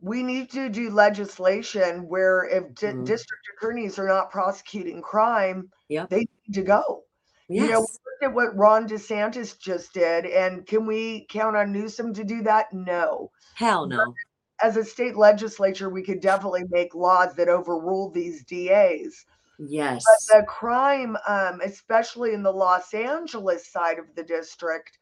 we 0.00 0.22
need 0.22 0.50
to 0.52 0.68
do 0.70 0.90
legislation 0.90 2.08
where 2.08 2.44
if 2.44 2.74
di- 2.74 2.94
Mhm. 2.94 3.04
district 3.04 3.48
attorneys 3.58 3.98
are 3.98 4.08
not 4.08 4.30
prosecuting 4.30 5.02
crime, 5.02 5.70
Yep. 5.88 6.10
they 6.10 6.20
need 6.46 6.54
to 6.54 6.62
go. 6.62 7.04
yes 7.48 7.56
You 7.56 7.68
know, 7.68 7.80
look 7.82 8.22
at 8.30 8.34
what 8.34 8.56
Ron 8.56 8.88
DeSantis 8.88 9.58
just 9.58 9.94
did, 9.94 10.26
and 10.26 10.66
can 10.66 10.86
we 10.86 11.26
count 11.30 11.56
on 11.56 11.72
Newsom 11.72 12.14
to 12.14 12.24
do 12.24 12.42
that? 12.44 12.72
No. 12.72 13.32
hell 13.54 13.86
no 13.86 14.18
As 14.62 14.76
a 14.76 14.84
state 14.84 15.16
legislature, 15.16 15.88
we 15.88 16.02
could 16.02 16.20
definitely 16.20 16.64
make 16.68 16.94
laws 16.94 17.34
that 17.36 17.48
overrule 17.48 18.10
these 18.10 18.44
DAs. 18.44 19.24
yes 19.58 20.04
But 20.28 20.40
the 20.40 20.46
crime, 20.46 21.16
um, 21.28 21.60
especially 21.62 22.34
in 22.34 22.42
the 22.42 22.52
Los 22.52 22.94
Angeles 22.94 23.70
side 23.70 23.98
of 23.98 24.14
the 24.14 24.24
district, 24.24 24.98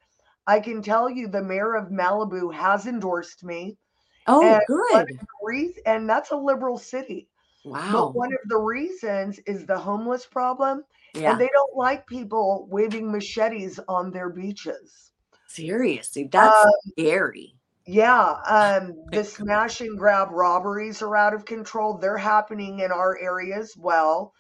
I 0.47 0.61
can 0.61 0.83
tell 0.83 1.09
you 1.11 1.29
the 1.29 1.43
mayor 1.43 1.75
of 1.75 1.91
Malibu 1.91 2.53
has 2.55 2.87
endorsed 2.87 3.45
me. 3.45 3.79
oh 4.27 4.43
and 4.43 4.61
good 4.67 5.07
And 5.87 6.09
that's 6.09 6.31
a 6.31 6.37
liberal 6.37 6.79
city. 6.79 7.29
wow 7.65 7.93
But 7.93 8.15
one 8.15 8.33
of 8.33 8.49
the 8.49 8.59
reasons 8.59 9.39
is 9.47 9.67
the 9.67 9.79
homeless 9.79 10.27
problem. 10.27 10.85
yeah 11.15 11.31
And 11.31 11.41
they 11.41 11.49
don't 11.49 11.77
like 11.77 12.07
people 12.07 12.67
waving 12.71 13.13
machetes 13.13 13.79
on 13.89 14.11
their 14.11 14.31
beaches. 14.31 15.13
seriously 15.47 16.25
that's 16.25 16.67
Uh, 16.67 16.71
scary 16.91 17.55
Yeah, 17.85 18.37
um, 18.47 18.95
the 19.11 19.25
smash 19.25 19.81
and 19.81 19.99
grab 19.99 20.29
robberies 20.31 21.03
are 21.03 21.17
out 21.17 21.35
of 21.35 21.45
control. 21.45 21.99
They're 21.99 22.17
happening 22.17 22.79
in 22.79 22.93
our 22.93 23.19
area 23.19 23.59
as 23.59 23.77
well. 23.77 24.35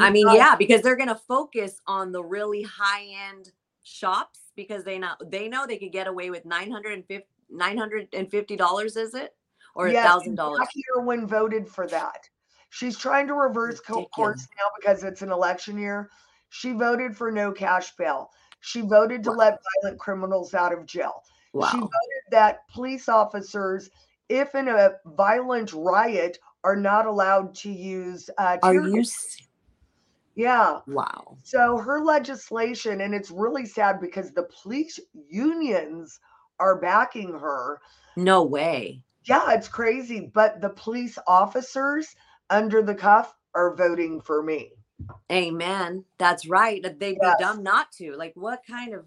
I 0.00 0.10
mean, 0.10 0.26
got- 0.26 0.36
yeah, 0.36 0.56
because 0.56 0.82
they're 0.82 0.96
going 0.96 1.08
to 1.08 1.14
focus 1.14 1.80
on 1.86 2.12
the 2.12 2.24
really 2.24 2.62
high 2.62 3.06
end 3.06 3.52
shops 3.84 4.41
because 4.56 4.84
they 4.84 4.98
know 4.98 5.14
they 5.26 5.48
know 5.48 5.66
they 5.66 5.78
could 5.78 5.92
get 5.92 6.06
away 6.06 6.30
with 6.30 6.44
950 6.44 7.26
$950 7.52 8.96
is 8.96 9.14
it 9.14 9.34
or 9.74 9.88
a 9.88 9.92
thousand 9.92 10.28
and 10.28 10.36
dollars 10.36 10.68
Irwin 10.96 11.26
voted 11.26 11.68
for 11.68 11.86
that. 11.88 12.28
She's 12.70 12.96
trying 12.96 13.26
to 13.26 13.34
reverse 13.34 13.80
co- 13.80 14.06
course 14.06 14.48
now 14.56 14.70
because 14.80 15.04
it's 15.04 15.20
an 15.20 15.30
election 15.30 15.76
year. 15.78 16.10
She 16.48 16.72
voted 16.72 17.14
for 17.16 17.30
no 17.30 17.52
cash 17.52 17.94
bail. 17.96 18.30
She 18.60 18.80
voted 18.80 19.22
to 19.24 19.30
Wow. 19.30 19.36
let 19.36 19.58
violent 19.82 20.00
criminals 20.00 20.54
out 20.54 20.72
of 20.72 20.86
jail. 20.86 21.22
She 21.70 21.78
voted 21.78 21.90
that 22.30 22.66
police 22.68 23.08
officers, 23.10 23.90
if 24.30 24.54
in 24.54 24.68
a 24.68 24.92
violent 25.04 25.72
riot, 25.74 26.38
are 26.64 26.76
not 26.76 27.06
allowed 27.06 27.54
to 27.56 27.70
use 27.70 28.30
uh, 28.38 28.56
are 28.62 28.72
you 28.72 29.04
Yeah. 30.34 30.80
wow 30.86 31.36
So 31.42 31.78
her 31.78 32.04
legislation, 32.04 33.00
and 33.00 33.14
it's 33.14 33.30
really 33.30 33.66
sad 33.66 34.00
because 34.00 34.32
the 34.32 34.48
police 34.62 34.98
unions 35.28 36.20
are 36.60 36.80
backing 36.80 37.32
her. 37.38 37.80
no 38.16 38.42
way 38.44 39.04
Yeah, 39.24 39.52
it's 39.54 39.66
crazy. 39.68 40.30
But 40.32 40.60
the 40.60 40.70
police 40.70 41.18
officers 41.26 42.14
under 42.50 42.82
the 42.82 42.94
cuff 42.94 43.36
are 43.54 43.74
voting 43.74 44.20
for 44.20 44.42
me. 44.42 44.70
amen 45.30 46.04
that's 46.18 46.46
right 46.46 46.82
they'd 46.98 47.20
Yes. 47.20 47.20
be 47.20 47.34
dumb 47.34 47.62
not 47.62 47.90
to 47.92 48.12
like 48.16 48.32
what 48.34 48.60
kind 48.68 48.94
of 48.94 49.06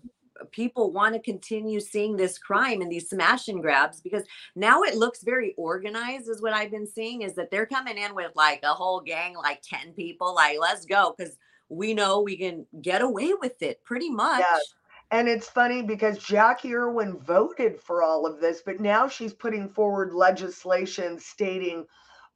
people 0.51 0.91
want 0.91 1.13
to 1.13 1.19
continue 1.21 1.79
seeing 1.79 2.15
this 2.15 2.37
crime 2.37 2.81
and 2.81 2.91
these 2.91 3.09
smash 3.09 3.47
and 3.47 3.61
grabs 3.61 4.01
because 4.01 4.23
now 4.55 4.81
it 4.83 4.95
looks 4.95 5.23
very 5.23 5.53
organized 5.57 6.29
is 6.29 6.41
what 6.41 6.53
i've 6.53 6.71
been 6.71 6.87
seeing 6.87 7.21
is 7.21 7.35
that 7.35 7.49
they're 7.51 7.65
coming 7.65 7.97
in 7.97 8.13
with 8.13 8.31
like 8.35 8.59
a 8.63 8.73
whole 8.73 8.99
gang 8.99 9.35
like 9.35 9.61
10 9.61 9.93
people 9.93 10.35
like 10.35 10.57
let's 10.59 10.85
go 10.85 11.13
because 11.17 11.37
we 11.69 11.93
know 11.93 12.21
we 12.21 12.37
can 12.37 12.65
get 12.81 13.01
away 13.01 13.33
with 13.39 13.61
it 13.61 13.83
pretty 13.83 14.09
much 14.09 14.39
Yes. 14.39 14.73
And 15.11 15.27
it's 15.29 15.47
funny 15.47 15.83
because 15.83 16.17
Jacqui 16.19 16.73
Irwin 16.73 17.19
voted 17.19 17.79
for 17.79 18.01
all 18.01 18.25
of 18.25 18.41
this, 18.41 18.63
but 18.65 18.79
now 18.79 19.07
she's 19.07 19.33
putting 19.33 19.69
forward 19.69 20.13
legislation 20.13 21.19
stating, 21.19 21.85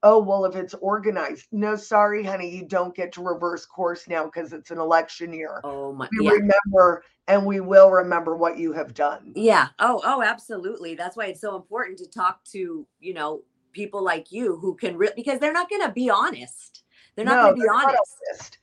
oh, 0.04 0.20
well, 0.20 0.46
if 0.46 0.56
it's 0.56 0.76
organized, 0.76 1.48
no, 1.52 1.76
sorry, 1.76 2.24
honey, 2.24 2.50
you 2.50 2.66
don't 2.66 2.96
get 2.96 3.12
to 3.14 3.24
reverse 3.24 3.66
course 3.66 4.08
now 4.08 4.26
because 4.26 4.54
it's 4.54 4.72
an 4.72 4.78
election 4.78 5.34
year. 5.34 5.60
oh 5.64 5.94
my 5.94 6.08
We 6.20 6.26
yeah 6.26 6.32
remember 6.32 7.04
and 7.30 7.46
we 7.46 7.60
will 7.60 7.92
remember 7.92 8.36
what 8.36 8.58
you 8.58 8.74
have 8.74 8.94
done. 8.94 9.32
Yeah. 9.36 9.68
Oh, 9.80 10.02
oh, 10.04 10.22
absolutely. 10.24 10.96
That's 10.96 11.16
why 11.16 11.28
it's 11.28 11.42
so 11.42 11.56
important 11.56 11.98
to 12.00 12.10
talk 12.10 12.44
to, 12.46 12.86
you 13.00 13.14
know, 13.14 13.42
people 13.72 14.04
like 14.04 14.32
you 14.32 14.58
who 14.58 14.76
can 14.76 14.98
really 14.98 15.14
because 15.16 15.40
they're 15.40 15.54
not 15.54 15.70
going 15.70 15.84
to 15.84 15.92
be 15.92 16.10
honest. 16.10 16.84
They're 17.16 17.26
not 17.26 17.36
No, 17.36 17.44
going 17.44 17.56
to 17.56 17.62
be 17.62 17.70
honest. 17.70 18.18
honest. 18.32 18.58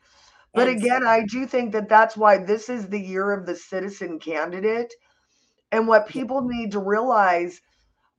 But 0.54 0.68
And- 0.68 0.78
again, 0.78 1.06
I 1.06 1.24
do 1.24 1.46
think 1.46 1.72
that 1.72 1.88
that's 1.88 2.16
why 2.16 2.38
this 2.38 2.68
is 2.68 2.88
the 2.88 3.00
year 3.00 3.32
of 3.32 3.46
the 3.46 3.54
citizen 3.56 4.18
candidate. 4.18 4.92
And 5.72 5.88
what 5.88 6.08
people 6.08 6.42
need 6.42 6.72
to 6.72 6.78
realize 6.78 7.60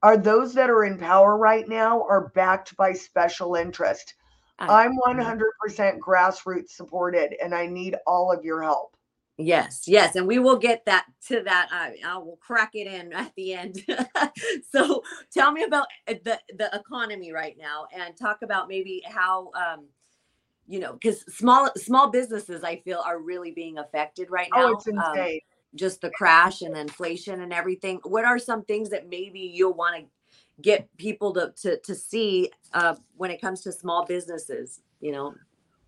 are 0.04 0.18
those 0.18 0.54
that 0.54 0.70
are 0.70 0.84
in 0.84 0.98
power 0.98 1.38
right 1.38 1.68
now 1.68 2.04
are 2.04 2.30
backed 2.36 2.76
by 2.78 2.94
special 2.94 3.56
interest. 3.56 4.16
I'm 4.60 4.98
100% 5.08 6.00
grassroots 6.00 6.70
supported 6.72 7.36
and 7.42 7.54
I 7.54 7.68
need 7.68 7.96
all 8.06 8.32
of 8.32 8.44
your 8.44 8.62
help. 8.64 8.97
Yes, 9.40 9.84
yes, 9.88 10.16
and 10.16 10.26
we 10.28 10.40
will 10.40 10.58
get 10.58 10.84
that 10.86 11.06
to 11.28 11.44
that. 11.44 11.68
I, 11.72 11.98
I 12.04 12.18
will 12.18 12.38
crack 12.42 12.72
it 12.74 12.88
in 12.88 13.14
at 13.14 13.34
the 13.36 13.54
end. 13.54 13.86
so, 14.72 15.04
tell 15.32 15.52
me 15.52 15.64
about 15.64 15.86
uh, 16.08 16.16
the 16.24 16.40
the 16.58 16.70
economy 16.74 17.32
right 17.32 17.56
now, 17.60 17.86
and 17.96 18.18
talk 18.18 18.40
about 18.42 18.68
maybe 18.68 19.04
how, 19.08 19.52
um, 19.54 19.86
you 20.68 20.80
know, 20.80 20.94
because 20.94 21.22
small 21.36 21.70
small 21.78 22.10
businesses 22.10 22.64
I 22.64 22.78
feel 22.78 23.00
are 23.06 23.20
really 23.20 23.52
being 23.52 23.78
affected 23.78 24.32
right 24.32 24.52
now. 24.56 24.66
Oh, 24.66 24.72
it's 24.72 24.88
Um, 24.88 25.14
insane. 25.16 25.40
just 25.76 26.02
the 26.02 26.10
crash 26.10 26.62
and 26.62 26.76
inflation 26.78 27.42
and 27.42 27.54
everything 27.54 28.00
what 28.04 28.24
are 28.26 28.40
some 28.40 28.64
things 28.64 28.90
that 28.90 29.10
maybe 29.10 29.40
you'll 29.42 29.74
want 29.74 29.98
to 29.98 30.06
get 30.62 30.88
people 30.98 31.34
to 31.34 31.54
to, 31.62 31.78
to 31.82 31.94
see 31.94 32.50
uh, 32.74 32.96
when 33.18 33.32
it 33.32 33.42
comes 33.42 33.62
to 33.62 33.72
small 33.72 34.06
businesses 34.06 34.82
you 35.02 35.12
know 35.12 35.36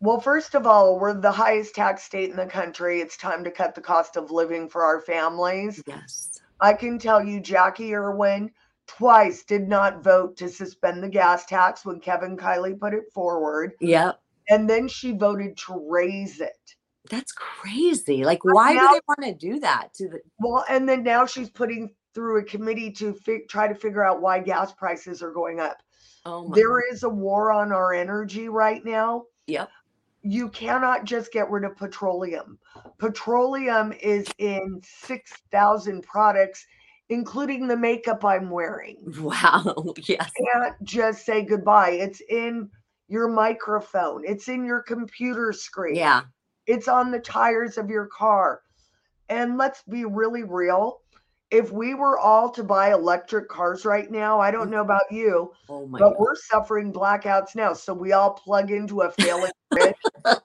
Well, 0.02 0.20
first 0.22 0.56
of 0.56 0.66
all, 0.66 0.98
we're 1.00 1.14
the 1.20 1.32
highest 1.32 1.76
tax 1.76 2.04
state 2.04 2.30
in 2.30 2.38
the 2.38 2.46
country. 2.46 3.02
It's 3.02 3.18
time 3.18 3.44
to 3.44 3.52
cut 3.52 3.76
the 3.76 3.82
cost 3.82 4.16
of 4.16 4.32
living 4.32 4.70
for 4.70 4.84
our 4.84 5.02
families. 5.02 5.84
yes 5.88 6.40
I 6.62 6.74
can 6.74 7.00
tell 7.00 7.24
you, 7.24 7.40
Jacqui 7.42 7.94
Irwin 7.94 8.52
twice 8.88 9.44
did 9.44 9.68
not 9.68 10.04
vote 10.04 10.36
to 10.38 10.50
suspend 10.50 11.04
the 11.04 11.10
gas 11.10 11.46
tax 11.46 11.86
when 11.86 12.00
Kevin 12.00 12.36
Kiley 12.36 12.78
put 12.80 12.94
it 12.94 13.04
forward. 13.14 13.74
yep 13.80 14.20
And 14.50 14.70
then 14.70 14.88
she 14.88 15.12
voted 15.12 15.58
to 15.68 15.86
raise 15.90 16.40
it. 16.42 16.58
that's 17.10 17.32
crazy 17.32 18.24
like 18.24 18.44
why 18.44 18.74
now- 18.74 18.88
do 18.88 18.94
they 18.96 19.02
want 19.08 19.24
to 19.40 19.48
do 19.48 19.60
that 19.60 19.94
to 19.96 20.08
the 20.10 20.20
Well, 20.40 20.66
and 20.70 20.88
then 20.90 21.04
now 21.04 21.26
she's 21.26 21.50
putting 21.50 21.92
through 22.16 22.40
a 22.40 22.44
committee 22.44 22.92
to 22.94 23.14
fi- 23.14 23.46
try 23.50 23.68
to 23.68 23.76
figure 23.76 24.04
out 24.04 24.22
why 24.22 24.40
gas 24.40 24.74
prices 24.74 25.22
are 25.22 25.32
going 25.32 25.60
up. 25.60 25.78
oh 26.26 26.48
my 26.48 26.56
There 26.56 26.80
is 26.92 27.04
a 27.04 27.10
war 27.10 27.52
on 27.52 27.72
our 27.72 27.94
energy 27.94 28.50
right 28.50 28.84
now. 28.84 29.26
Yep. 29.48 29.70
You 30.22 30.50
cannot 30.50 31.06
just 31.06 31.32
get 31.32 31.50
rid 31.50 31.64
of 31.64 31.78
petroleum. 31.78 32.60
Petroleum 32.98 33.94
is 33.94 34.28
in 34.38 34.82
6,000 34.84 36.04
products, 36.04 36.66
including 37.10 37.68
the 37.68 37.78
makeup 37.78 38.24
I'm 38.26 38.50
wearing. 38.50 38.98
wow 39.20 39.94
yes 40.04 40.32
can't 40.54 40.76
just 40.84 41.26
say 41.26 41.44
goodbye. 41.44 41.92
It's 41.92 42.22
in 42.30 42.70
your 43.08 43.28
microphone, 43.28 44.24
it's 44.26 44.48
in 44.48 44.66
your 44.66 44.84
computer 44.84 45.52
screen, 45.54 45.96
yeah 45.96 46.24
it's 46.70 46.88
on 46.88 47.10
the 47.10 47.20
tires 47.20 47.80
of 47.80 47.90
your 47.90 48.06
car. 48.06 48.62
And 49.28 49.58
let's 49.58 49.82
be 49.84 50.06
really 50.06 50.44
real. 50.44 51.02
If 51.52 51.72
we 51.72 51.96
were 51.96 52.20
all 52.20 52.50
to 52.52 52.64
buy 52.64 52.94
electric 52.94 53.50
cars 53.50 53.84
right 53.84 54.10
now, 54.12 54.40
I 54.40 54.52
don't 54.52 54.70
know 54.70 54.82
about 54.82 55.12
you, 55.12 55.52
oh 55.68 55.88
but 55.88 56.00
god 56.00 56.16
we're 56.20 56.36
suffering 56.36 56.94
blackouts 56.94 57.56
now. 57.56 57.74
So 57.74 57.94
we 57.94 58.12
all 58.14 58.32
plug 58.32 58.72
into 58.72 59.02
a 59.02 59.12
failing 59.12 59.52
grid. 59.72 59.96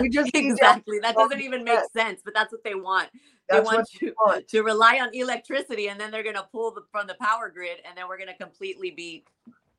we 0.00 0.08
just 0.08 0.30
exactly 0.34 0.98
that 1.00 1.14
doesn't 1.14 1.40
even 1.40 1.64
make 1.64 1.78
sense. 1.92 2.20
but 2.24 2.34
that's 2.34 2.50
what 2.52 2.64
they 2.64 2.74
want 2.74 3.08
they 3.48 3.56
that's 3.56 3.66
want 3.66 3.88
you 4.00 4.12
want. 4.26 4.46
to 4.48 4.62
rely 4.62 4.98
on 4.98 5.08
electricity 5.12 5.88
and 5.88 6.00
then 6.00 6.10
they're 6.10 6.24
going 6.24 6.34
to 6.34 6.46
pull 6.50 6.72
the, 6.72 6.82
from 6.90 7.06
the 7.06 7.14
power 7.20 7.48
grid 7.48 7.78
and 7.86 7.96
then 7.96 8.08
we're 8.08 8.16
going 8.16 8.28
to 8.28 8.36
completely 8.36 8.90
be 8.90 9.24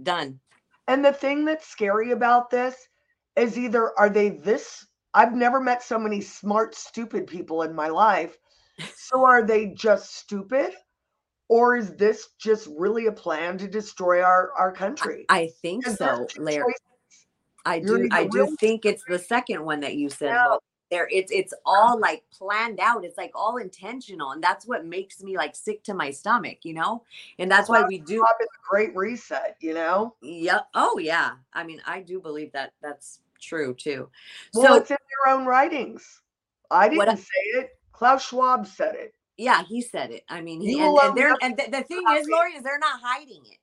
done 0.01 0.39
And 0.88 1.03
the 1.03 1.12
thing 1.12 1.43
that's 1.43 1.67
scary 1.67 2.12
about 2.12 2.50
this 2.50 2.88
is 3.35 3.57
either 3.57 3.97
are 4.00 4.09
they 4.09 4.29
this 4.29 4.88
I've 5.13 5.35
never 5.35 5.59
met 5.59 5.83
so 5.83 6.00
many 6.00 6.21
smart, 6.21 6.75
stupid 6.75 7.27
people 7.27 7.62
in 7.62 7.73
my 7.75 7.88
life. 7.88 8.38
So 8.95 9.25
are 9.25 9.43
they 9.43 9.67
just 9.67 10.15
stupid? 10.15 10.73
Or 11.49 11.75
is 11.75 11.95
this 11.95 12.29
just 12.39 12.67
really 12.75 13.07
a 13.07 13.11
plan 13.11 13.57
to 13.59 13.67
destroy 13.67 14.21
our, 14.23 14.51
our 14.57 14.71
country? 14.71 15.25
I 15.29 15.51
think 15.61 15.85
so, 15.85 16.25
Larry. 16.37 16.63
choices. 16.63 17.25
I 17.65 17.75
You're 17.75 18.03
do. 18.03 18.09
I 18.11 18.25
do 18.27 18.55
think 18.59 18.85
it's 18.85 19.03
the 19.07 19.19
second 19.19 19.63
one 19.63 19.79
that 19.81 19.95
you 19.95 20.09
said. 20.09 20.29
Yeah. 20.29 20.57
There, 20.91 21.07
it's 21.11 21.31
it's 21.31 21.53
all 21.65 21.99
like 21.99 22.23
planned 22.31 22.79
out. 22.79 23.03
It's 23.03 23.17
like 23.17 23.31
all 23.33 23.57
intentional, 23.57 24.31
and 24.31 24.43
that's 24.43 24.67
what 24.67 24.85
makes 24.85 25.23
me 25.23 25.35
like 25.37 25.55
sick 25.55 25.81
to 25.83 25.93
my 25.93 26.11
stomach, 26.11 26.59
you 26.63 26.73
know. 26.73 27.03
And 27.39 27.49
that's 27.49 27.67
why 27.69 27.83
we 27.83 27.99
do. 27.99 28.23
The 28.39 28.47
Great 28.69 28.95
Reset, 28.95 29.55
you 29.59 29.73
know? 29.73 30.13
Yep. 30.21 30.67
Oh 30.75 30.99
yeah. 30.99 31.31
I 31.53 31.63
mean, 31.63 31.81
I 31.87 32.01
do 32.01 32.19
believe 32.19 32.51
that 32.51 32.73
that's 32.81 33.19
true 33.39 33.73
too. 33.73 34.09
Well, 34.53 34.67
so 34.67 34.75
it's 34.75 34.91
in 34.91 34.97
their 35.25 35.33
own 35.33 35.45
writings. 35.45 36.21
I 36.69 36.89
didn't 36.89 37.07
What- 37.07 37.17
say 37.17 37.59
it. 37.59 37.77
Klaus 38.03 38.27
Schwab 38.27 38.67
said 38.67 38.95
it. 38.95 39.13
yeah, 39.38 39.63
he 39.63 39.81
said 39.81 40.12
it. 40.12 40.24
I 40.27 40.41
mean, 40.41 40.60
he, 40.60 40.77
and, 40.81 40.98
and 40.98 41.17
they're 41.17 41.36
and 41.41 41.55
the, 41.55 41.63
the 41.72 41.83
thing 41.83 42.03
is, 42.12 42.27
Lori, 42.29 42.51
is 42.51 42.62
they're 42.62 42.77
not 42.77 43.00
hiding 43.01 43.43
it. 43.45 43.57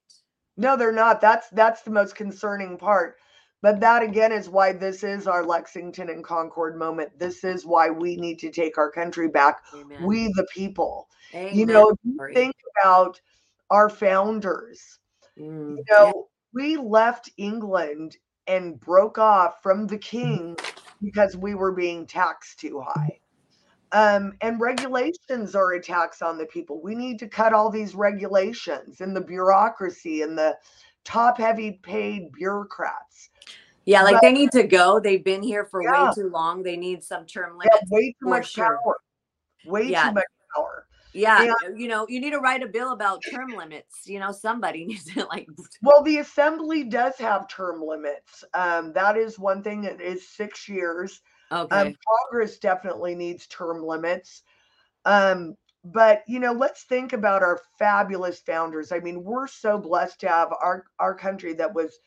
No, 0.57 0.79
they're 0.79 0.93
not. 0.93 1.21
That's 1.21 1.51
that's 1.51 1.83
the 1.83 1.91
most 1.91 2.15
concerning 2.15 2.79
part. 2.79 3.17
But 3.61 3.81
that 3.81 4.03
again 4.03 4.33
is 4.33 4.49
why 4.49 4.73
this 4.73 5.05
is 5.05 5.27
our 5.27 5.45
Lexington 5.45 6.09
and 6.09 6.25
Concord 6.25 6.79
moment. 6.79 7.19
This 7.19 7.45
is 7.45 7.67
why 7.67 7.91
we 7.91 8.17
need 8.17 8.39
to 8.39 8.51
take 8.51 8.79
our 8.79 8.91
country 8.91 9.29
back. 9.29 9.61
Amen. 9.75 10.07
We 10.07 10.29
the 10.29 10.47
people. 10.55 11.09
Amen. 11.35 11.55
You 11.55 11.67
know, 11.67 11.91
if 11.91 11.99
you 12.03 12.19
think 12.33 12.55
about 12.83 13.21
our 13.69 13.91
founders. 13.91 14.99
Mm, 15.39 15.77
You 15.77 15.85
yeah. 15.87 15.99
know, 15.99 16.29
we 16.55 16.79
left 16.79 17.31
England 17.37 18.17
and 18.47 18.81
broke 18.81 19.19
off 19.19 19.63
from 19.63 19.87
the 19.87 19.99
king 19.99 20.57
because 21.03 21.37
we 21.37 21.55
were 21.55 21.73
being 21.73 22.07
taxed 22.07 22.59
too 22.59 22.81
high. 22.81 23.21
Um, 23.93 24.35
and 24.41 24.61
regulations 24.61 25.55
are 25.55 25.73
attacks 25.73 26.23
on 26.23 26.39
the 26.39 26.47
people. 26.47 26.81
We 26.81 26.95
need 26.95 27.19
to 27.19 27.29
cut 27.29 27.53
all 27.53 27.71
these 27.71 27.95
regulations 27.95 29.01
and 29.01 29.17
the 29.17 29.21
bureaucracy 29.21 30.23
and 30.23 30.39
the 30.39 30.57
top 31.05 31.39
heavy 31.39 31.81
paid 31.83 32.31
bureaucrats. 32.33 33.31
Yeah, 33.87 34.03
like 34.03 34.15
But- 34.15 34.23
they 34.23 34.33
need 34.33 34.53
to 34.53 34.63
go. 34.63 35.01
They've 35.01 35.25
been 35.25 35.43
here 35.43 35.65
for 35.65 35.83
Yeah. 35.83 36.09
way 36.09 36.15
too 36.15 36.29
long. 36.29 36.63
They 36.63 36.77
need 36.77 37.03
some 37.03 37.27
term 37.27 37.59
limits. 37.59 37.79
have 37.81 37.91
way 37.91 38.15
too 38.21 38.29
much 38.29 38.53
sure. 38.53 38.79
power. 38.85 38.97
Way 39.67 39.85
Yeah. 39.89 40.09
too 40.09 40.15
much 40.15 40.25
power. 40.55 40.87
Yeah, 41.13 41.43
Yeah. 41.43 41.55
you 41.75 41.89
know, 41.89 42.07
you 42.09 42.21
need 42.21 42.31
to 42.31 42.39
write 42.39 42.63
a 42.63 42.69
bill 42.69 42.93
about 42.93 43.21
term 43.33 43.51
limits. 43.51 44.07
You 44.07 44.21
know, 44.21 44.31
somebody 44.31 44.85
needs 44.87 45.13
to 45.15 45.25
like. 45.27 45.49
Well, 45.83 46.03
the 46.05 46.19
assembly 46.19 46.85
does 46.85 47.17
have 47.17 47.49
term 47.49 47.83
limits. 47.83 48.45
Um, 48.55 48.93
that 48.93 49.17
is 49.17 49.37
one 49.39 49.63
thing. 49.65 49.83
It 49.85 50.01
is 50.01 50.29
six 50.29 50.69
years. 50.69 51.23
Okay. 51.53 51.77
Um, 51.77 51.95
Congress 52.31 52.59
definitely 52.59 53.15
needs 53.15 53.47
term 53.47 53.83
limits. 53.83 54.43
Um, 55.05 55.57
but 55.85 56.23
you 56.27 56.41
know, 56.41 56.53
let's 56.53 56.85
think 56.85 57.13
about 57.13 57.43
our 57.43 57.61
fabulous 57.79 58.41
founders. 58.41 58.93
I 58.93 59.01
mean, 59.01 59.25
we're 59.25 59.49
so 59.49 59.79
blessed 59.79 60.21
to 60.21 60.29
have 60.29 60.53
our 60.63 60.85
our 60.99 61.15
country 61.15 61.55
that 61.55 61.75
was, 61.75 61.99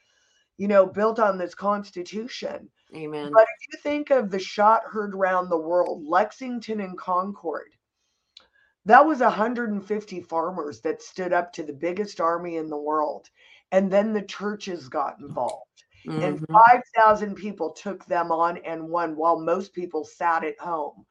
you 0.58 0.68
know, 0.68 0.86
built 0.86 1.20
on 1.20 1.38
this 1.38 1.56
Constitution. 1.56 2.70
Amen. 2.96 3.32
But 3.34 3.44
if 3.44 3.68
you 3.74 3.80
think 3.82 4.12
of 4.12 4.30
the 4.30 4.40
shot 4.40 4.84
heard 4.86 5.16
around 5.16 5.50
the 5.50 5.58
world, 5.58 6.06
Lexington 6.06 6.80
and 6.82 6.98
Concord, 6.98 7.72
that 8.86 9.06
was 9.06 9.20
150 9.20 10.22
farmers 10.22 10.82
that 10.82 11.02
stood 11.02 11.34
up 11.34 11.54
to 11.54 11.64
the 11.64 11.74
biggest 11.74 12.22
army 12.22 12.58
in 12.58 12.70
the 12.70 12.78
world. 12.78 13.30
And 13.72 13.92
then 13.92 14.14
the 14.14 14.22
churches 14.22 14.88
got 14.90 15.20
involved. 15.20 15.84
And 16.06 16.40
Mhm. 16.40 16.46
5,000 16.52 17.36
people 17.36 17.72
took 17.72 18.06
them 18.06 18.32
on 18.32 18.58
and 18.58 18.90
won 18.90 19.16
while 19.16 19.40
most 19.40 19.74
people 19.74 20.04
sat 20.04 20.44
at 20.44 20.60
home. 20.60 21.06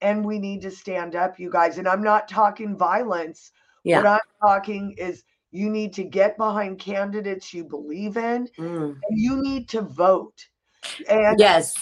And 0.00 0.24
we 0.24 0.38
need 0.38 0.60
to 0.62 0.70
stand 0.70 1.16
up, 1.16 1.38
you 1.38 1.50
guys. 1.50 1.78
And 1.78 1.88
I'm 1.88 2.02
not 2.02 2.28
talking 2.28 2.76
violence. 2.76 3.52
What 3.84 4.06
I'm 4.06 4.20
talking 4.40 4.92
is 4.98 5.24
you 5.50 5.70
need 5.70 5.92
to 5.94 6.04
get 6.04 6.36
behind 6.36 6.78
candidates 6.78 7.54
you 7.54 7.64
believe 7.64 8.16
in 8.16 8.48
Mm. 8.58 8.98
and 9.08 9.18
you 9.18 9.40
need 9.42 9.68
to 9.70 9.82
vote. 9.82 10.48
And 11.08 11.38
Yes. 11.38 11.74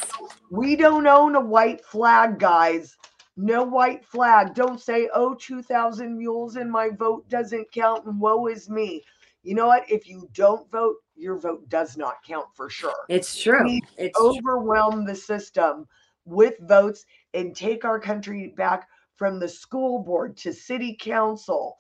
we 0.51 0.77
don't 0.77 1.07
own 1.07 1.35
a 1.37 1.41
white 1.41 1.85
flag, 1.85 2.39
guys. 2.39 2.97
No 3.37 3.65
white 3.65 4.05
flag. 4.05 4.55
Don't 4.55 4.79
say, 4.81 5.09
oh, 5.15 5.35
2,000 5.35 6.19
mules 6.19 6.57
and 6.57 6.71
my 6.71 6.91
vote 6.91 7.29
doesn't 7.29 7.73
count 7.73 8.05
and 8.05 8.21
woe 8.21 8.47
is 8.47 8.69
me. 8.69 9.03
You 9.43 9.55
know 9.55 9.67
what? 9.67 9.91
If 9.91 10.07
you 10.07 10.29
don't 10.35 10.71
vote, 10.71 11.02
your 11.17 11.39
vote 11.39 11.69
does 11.69 11.97
not 11.97 12.17
count 12.27 12.47
for 12.55 12.69
sure. 12.69 13.05
It's 13.09 13.41
true. 13.41 13.65
need 13.65 13.85
It's 13.97 14.19
true. 14.19 14.37
Overwhelm 14.39 15.05
the 15.05 15.15
system 15.15 15.87
with 16.25 16.55
votes 16.61 17.05
and 17.35 17.55
take 17.55 17.85
our 17.85 17.99
country 18.01 18.55
back 18.57 18.89
from 19.17 19.39
the 19.39 19.49
school 19.49 20.01
board 20.01 20.37
to 20.39 20.53
city 20.53 20.97
council 20.99 21.77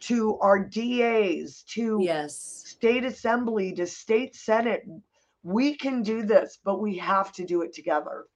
to 0.00 0.38
our 0.38 0.58
DAs 0.58 1.62
to 1.68 1.98
yes. 2.00 2.38
state 2.38 3.04
assembly 3.04 3.72
to 3.72 3.86
state 3.86 4.34
senate. 4.34 4.82
We 5.42 5.76
can 5.76 6.02
do 6.02 6.22
this, 6.22 6.58
but 6.64 6.80
we 6.80 6.96
have 6.98 7.32
to 7.32 7.44
do 7.44 7.62
it 7.62 7.72
together. 7.72 8.26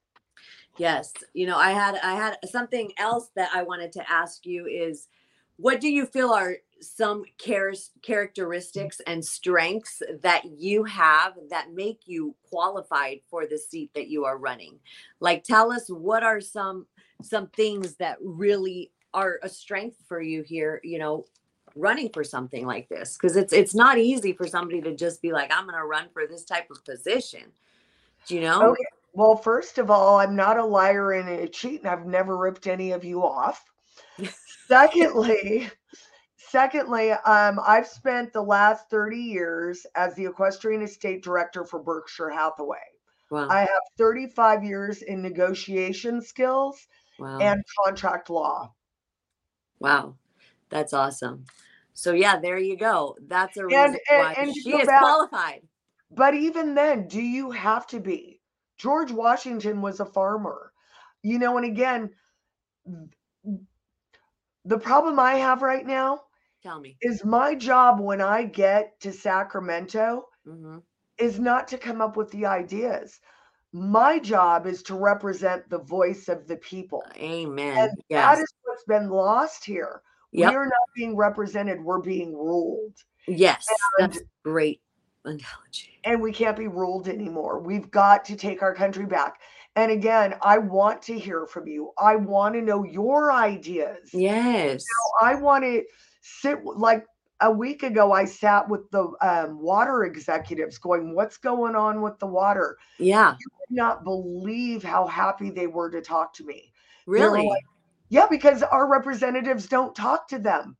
Yes. 0.77 1.13
You 1.33 1.47
know, 1.47 1.57
I 1.57 1.71
had 1.71 1.99
I 2.01 2.15
had 2.15 2.37
something 2.49 2.91
else 2.97 3.29
that 3.35 3.49
I 3.53 3.63
wanted 3.63 3.91
to 3.93 4.11
ask 4.11 4.45
you 4.45 4.65
is 4.65 5.07
what 5.57 5.81
do 5.81 5.89
you 5.89 6.05
feel 6.05 6.31
are 6.31 6.55
some 6.81 7.23
char- 7.39 7.73
characteristics 8.01 9.01
and 9.07 9.23
strengths 9.23 10.01
that 10.21 10.43
you 10.45 10.83
have 10.83 11.33
that 11.49 11.73
make 11.73 12.01
you 12.05 12.35
qualified 12.49 13.19
for 13.29 13.45
the 13.45 13.57
seat 13.57 13.91
that 13.93 14.07
you 14.07 14.25
are 14.25 14.37
running? 14.37 14.79
Like 15.19 15.43
tell 15.43 15.71
us 15.71 15.87
what 15.89 16.23
are 16.23 16.41
some 16.41 16.87
some 17.23 17.47
things 17.47 17.95
that 17.95 18.17
really 18.21 18.91
are 19.13 19.39
a 19.43 19.49
strength 19.49 19.97
for 20.07 20.21
you 20.21 20.41
here, 20.41 20.81
you 20.83 20.97
know, 20.97 21.25
running 21.75 22.09
for 22.09 22.23
something 22.23 22.65
like 22.65 22.89
this 22.89 23.17
because 23.17 23.37
it's 23.37 23.53
it's 23.53 23.75
not 23.75 23.97
easy 23.97 24.33
for 24.33 24.47
somebody 24.47 24.81
to 24.81 24.95
just 24.95 25.21
be 25.21 25.31
like 25.31 25.51
I'm 25.53 25.65
going 25.65 25.77
to 25.77 25.85
run 25.85 26.07
for 26.13 26.27
this 26.27 26.43
type 26.43 26.69
of 26.69 26.83
position. 26.83 27.43
Do 28.27 28.35
you 28.35 28.41
know? 28.41 28.61
Oh, 28.61 28.71
okay. 28.71 28.83
Well, 29.13 29.35
first 29.35 29.77
of 29.77 29.91
all, 29.91 30.19
I'm 30.19 30.35
not 30.35 30.57
a 30.57 30.63
liar 30.63 31.13
and 31.13 31.27
a 31.27 31.47
cheat, 31.47 31.81
and 31.81 31.89
I've 31.89 32.05
never 32.05 32.37
ripped 32.37 32.67
any 32.67 32.91
of 32.91 33.03
you 33.03 33.23
off. 33.23 33.65
secondly, 34.67 35.69
secondly, 36.51 37.11
um, 37.11 37.59
I've 37.65 37.87
spent 37.87 38.33
the 38.33 38.41
last 38.41 38.89
30 38.89 39.17
years 39.17 39.85
as 39.95 40.13
the 40.15 40.25
equestrian 40.25 40.81
estate 40.81 41.23
director 41.23 41.63
for 41.63 41.79
Berkshire 41.79 42.29
Hathaway. 42.29 42.77
Wow. 43.29 43.47
I 43.49 43.61
have 43.61 43.69
35 43.97 44.63
years 44.63 45.01
in 45.03 45.21
negotiation 45.21 46.21
skills 46.21 46.87
wow. 47.17 47.39
and 47.39 47.63
contract 47.83 48.29
law. 48.29 48.73
Wow, 49.79 50.15
that's 50.69 50.93
awesome. 50.93 51.45
So 51.93 52.11
yeah, 52.11 52.39
there 52.39 52.57
you 52.57 52.75
go. 52.77 53.15
That's 53.27 53.55
a 53.57 53.65
reason 53.65 53.79
And- 53.79 53.99
and- 54.11 54.37
and 54.37 54.55
she 54.55 54.73
is 54.75 54.85
back- 54.87 55.01
qualified. 55.01 55.61
But 56.13 56.33
even 56.33 56.75
then, 56.75 57.07
do 57.07 57.21
you 57.21 57.51
have 57.51 57.87
to 57.87 58.01
be? 58.01 58.41
George 58.77 59.11
Washington 59.13 59.81
was 59.81 60.01
a 60.01 60.05
farmer. 60.05 60.73
You 61.23 61.39
know, 61.39 61.55
and 61.57 61.65
again, 61.65 62.09
the 64.65 64.77
problem 64.77 65.19
I 65.19 65.35
have 65.35 65.61
right 65.61 65.85
now 65.85 66.25
Tell 66.61 66.79
me. 66.79 66.95
is 67.01 67.25
my 67.25 67.55
job 67.55 67.99
when 67.99 68.21
I 68.21 68.43
get 68.43 68.99
to 69.01 69.11
Sacramento 69.11 70.25
hmm 70.45 70.77
is 71.17 71.39
not 71.39 71.67
to 71.67 71.77
come 71.77 72.01
up 72.01 72.17
with 72.17 72.31
the 72.31 72.47
ideas. 72.47 73.19
My 73.73 74.17
job 74.17 74.65
is 74.65 74.81
to 74.83 74.95
represent 74.95 75.69
the 75.69 75.77
voice 75.77 76.27
of 76.27 76.47
the 76.47 76.57
people. 76.57 77.03
Amen. 77.15 77.77
And 77.77 77.91
yes. 78.09 78.37
that 78.37 78.41
is 78.41 78.53
what's 78.63 78.83
been 78.85 79.07
lost 79.07 79.63
here. 79.63 80.01
Yep. 80.31 80.49
We 80.49 80.55
are 80.55 80.65
not 80.65 80.87
being 80.95 81.15
represented, 81.15 81.79
we're 81.79 82.01
being 82.01 82.33
ruled. 82.33 82.95
yes. 83.27 83.67
and- 83.99 84.11
That's 84.13 84.23
great 84.43 84.81
analogy. 85.25 85.99
and 86.05 86.19
we 86.19 86.31
can't 86.31 86.57
be 86.57 86.67
ruled 86.67 87.07
anymore. 87.07 87.59
We've 87.59 87.91
got 87.91 88.25
to 88.25 88.35
take 88.35 88.63
our 88.63 88.73
country 88.73 89.05
back. 89.05 89.41
And 89.75 89.91
again, 89.91 90.35
I 90.41 90.57
want 90.57 91.01
to 91.03 91.17
hear 91.17 91.45
from 91.45 91.67
you. 91.67 91.91
I 91.97 92.15
want 92.15 92.55
to 92.55 92.61
know 92.61 92.83
your 92.83 93.31
ideas. 93.31 94.09
Yes. 94.11 94.83
I 95.21 95.35
want 95.35 95.63
to 95.63 95.83
sit 96.39 96.63
like 96.63 97.05
a 97.41 97.51
week 97.51 97.83
ago. 97.83 98.11
I 98.11 98.25
sat 98.25 98.69
with 98.69 98.89
the 98.91 99.11
um, 99.21 99.61
water 99.61 100.03
executives, 100.03 100.77
going, 100.77 101.15
"What's 101.15 101.37
going 101.37 101.75
on 101.75 102.01
with 102.01 102.19
the 102.19 102.27
water?" 102.27 102.77
Yeah. 102.99 103.35
you 103.39 103.47
Could 103.57 103.75
not 103.75 104.03
believe 104.03 104.83
how 104.83 105.07
happy 105.07 105.49
they 105.49 105.67
were 105.67 105.89
to 105.89 106.01
talk 106.01 106.33
to 106.35 106.45
me. 106.45 106.71
Really. 107.05 107.47
like, 107.47 107.63
yeah, 108.09 108.27
because 108.29 108.61
our 108.61 108.87
representatives 108.87 109.67
don't 109.67 109.95
talk 109.95 110.27
to 110.29 110.39
them. 110.39 110.77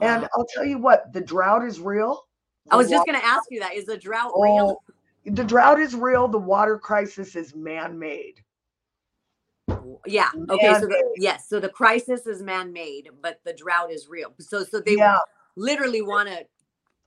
And 0.00 0.28
I'll 0.36 0.46
tell 0.46 0.64
you 0.64 0.78
what, 0.78 1.12
the 1.12 1.20
drought 1.20 1.64
is 1.64 1.80
real. 1.80 2.26
I 2.70 2.76
was 2.76 2.88
The 2.88 2.96
just 2.96 3.06
going 3.06 3.18
to 3.18 3.24
ask 3.24 3.44
you 3.50 3.60
that. 3.60 3.74
Is 3.74 3.86
the 3.86 3.96
drought 3.96 4.32
real? 4.36 4.80
Oh, 4.80 4.94
the 5.24 5.44
drought 5.44 5.78
is 5.78 5.94
real. 5.94 6.28
The 6.28 6.38
water 6.38 6.78
crisis 6.78 7.36
is 7.36 7.54
man-made. 7.54 8.42
Yeah. 10.06 10.30
Okay. 10.50 10.74
So 10.74 10.86
the, 10.86 11.14
yes. 11.16 11.48
So 11.48 11.60
the 11.60 11.68
crisis 11.68 12.26
is 12.26 12.42
man-made, 12.42 13.10
but 13.22 13.40
the 13.44 13.52
drought 13.54 13.90
is 13.90 14.08
real. 14.08 14.34
So 14.38 14.64
so 14.64 14.80
they 14.80 14.96
yeah, 14.96 15.18
literally 15.56 16.02
want 16.02 16.28
to. 16.28 16.44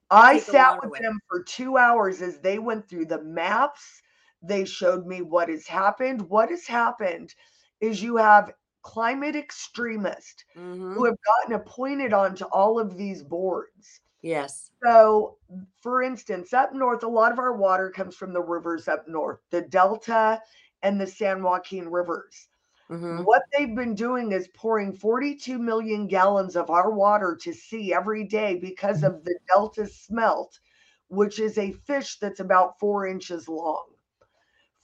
I 0.10 0.40
sat 0.40 0.78
with 0.78 0.86
away. 0.86 1.00
them 1.02 1.20
for 1.30 1.44
two 1.44 1.78
hours 1.78 2.22
as 2.22 2.40
they 2.40 2.60
went 2.60 2.88
through 2.88 3.06
the 3.08 3.22
maps, 3.22 4.02
They 4.42 4.66
showed 4.66 5.06
me 5.06 5.22
what 5.22 5.50
has 5.50 5.68
happened. 5.68 6.22
What 6.30 6.50
has 6.50 6.66
happened 6.68 7.34
is 7.82 8.02
you 8.02 8.18
have 8.18 8.54
climate 8.84 9.36
extremists 9.36 10.46
Mhm. 10.56 10.94
who 10.94 11.06
have 11.06 11.18
gotten 11.26 11.56
appointed 11.56 12.14
onto 12.14 12.46
all 12.46 12.80
of 12.80 12.96
these 12.98 13.24
boards. 13.24 14.00
Yes. 14.22 14.72
So, 14.84 15.38
for 15.82 16.04
instance, 16.04 16.54
up 16.54 16.74
north, 16.74 17.04
a 17.04 17.08
lot 17.08 17.32
of 17.32 17.40
our 17.40 17.54
water 17.54 17.90
comes 17.90 18.16
from 18.16 18.32
the 18.32 18.42
rivers 18.42 18.88
up 18.88 19.08
north, 19.08 19.40
the 19.50 19.62
Delta 19.62 20.42
and 20.84 21.00
the 21.02 21.08
San 21.08 21.44
Joaquin 21.44 21.90
rivers. 21.90 22.48
Mhm. 22.90 23.26
What 23.26 23.44
they've 23.52 23.76
been 23.76 23.96
doing 23.96 24.32
is 24.32 24.50
pouring 24.50 24.94
42 24.96 25.60
million 25.60 26.08
gallons 26.08 26.56
of 26.56 26.70
our 26.70 26.92
water 26.92 27.38
to 27.42 27.54
sea 27.54 27.94
every 27.94 28.26
day 28.26 28.58
because 28.58 29.04
of 29.04 29.24
the 29.24 29.40
Delta 29.48 29.88
smelt, 29.88 30.60
which 31.10 31.40
is 31.40 31.58
a 31.58 31.74
fish 31.74 32.20
that's 32.20 32.40
about 32.40 32.80
four 32.80 33.08
inches 33.08 33.48
long. 33.50 33.86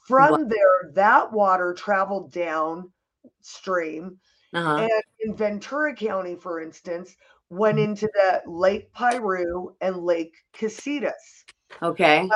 From 0.07 0.49
there, 0.49 0.91
that 0.93 1.31
water 1.31 1.73
traveled 1.73 2.31
downstream 2.31 4.19
Uh-huh. 4.53 4.77
and 4.77 5.03
in 5.19 5.35
Ventura 5.35 5.95
County, 5.95 6.35
for 6.35 6.59
instance, 6.61 7.15
went 7.49 7.79
into 7.79 8.07
the 8.13 8.41
Lake 8.47 8.93
Piru 8.93 9.75
and 9.81 9.97
Lake 9.97 10.35
Casitas. 10.53 11.45
Okay. 11.81 12.29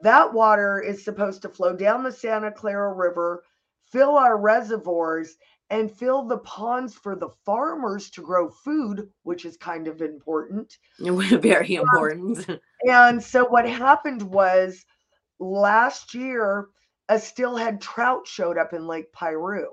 That 0.00 0.32
water 0.32 0.80
is 0.80 1.04
supposed 1.04 1.42
to 1.42 1.48
flow 1.48 1.74
down 1.74 2.02
the 2.02 2.12
Santa 2.12 2.50
Clara 2.52 2.92
River, 2.92 3.42
fill 3.90 4.16
our 4.16 4.36
reservoirs, 4.38 5.36
and 5.70 5.90
fill 5.90 6.24
the 6.24 6.38
ponds 6.38 6.94
for 6.94 7.16
the 7.16 7.30
farmers 7.44 8.10
to 8.10 8.22
grow 8.22 8.48
food, 8.48 9.10
which 9.22 9.44
is 9.44 9.56
kind 9.56 9.88
of 9.88 10.02
important. 10.02 10.78
Very 10.98 11.76
um, 11.78 11.84
important. 11.84 12.46
And 12.86 13.22
so 13.22 13.46
what 13.46 13.66
happened 13.66 14.22
was 14.22 14.84
last 15.38 16.14
year, 16.14 16.68
a 17.08 17.18
steelhead 17.18 17.80
trout 17.80 18.26
showed 18.26 18.58
up 18.58 18.74
in 18.74 18.86
Lake 18.86 19.12
Piru. 19.12 19.68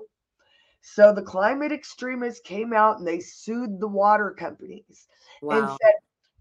So 0.80 1.12
the 1.12 1.22
climate 1.22 1.70
extremists 1.70 2.40
came 2.40 2.72
out 2.72 2.98
and 2.98 3.06
they 3.06 3.20
sued 3.20 3.78
the 3.78 3.88
water 3.88 4.30
companies 4.30 5.06
and 5.42 5.68
Wow. 5.68 5.78
said, 5.80 5.94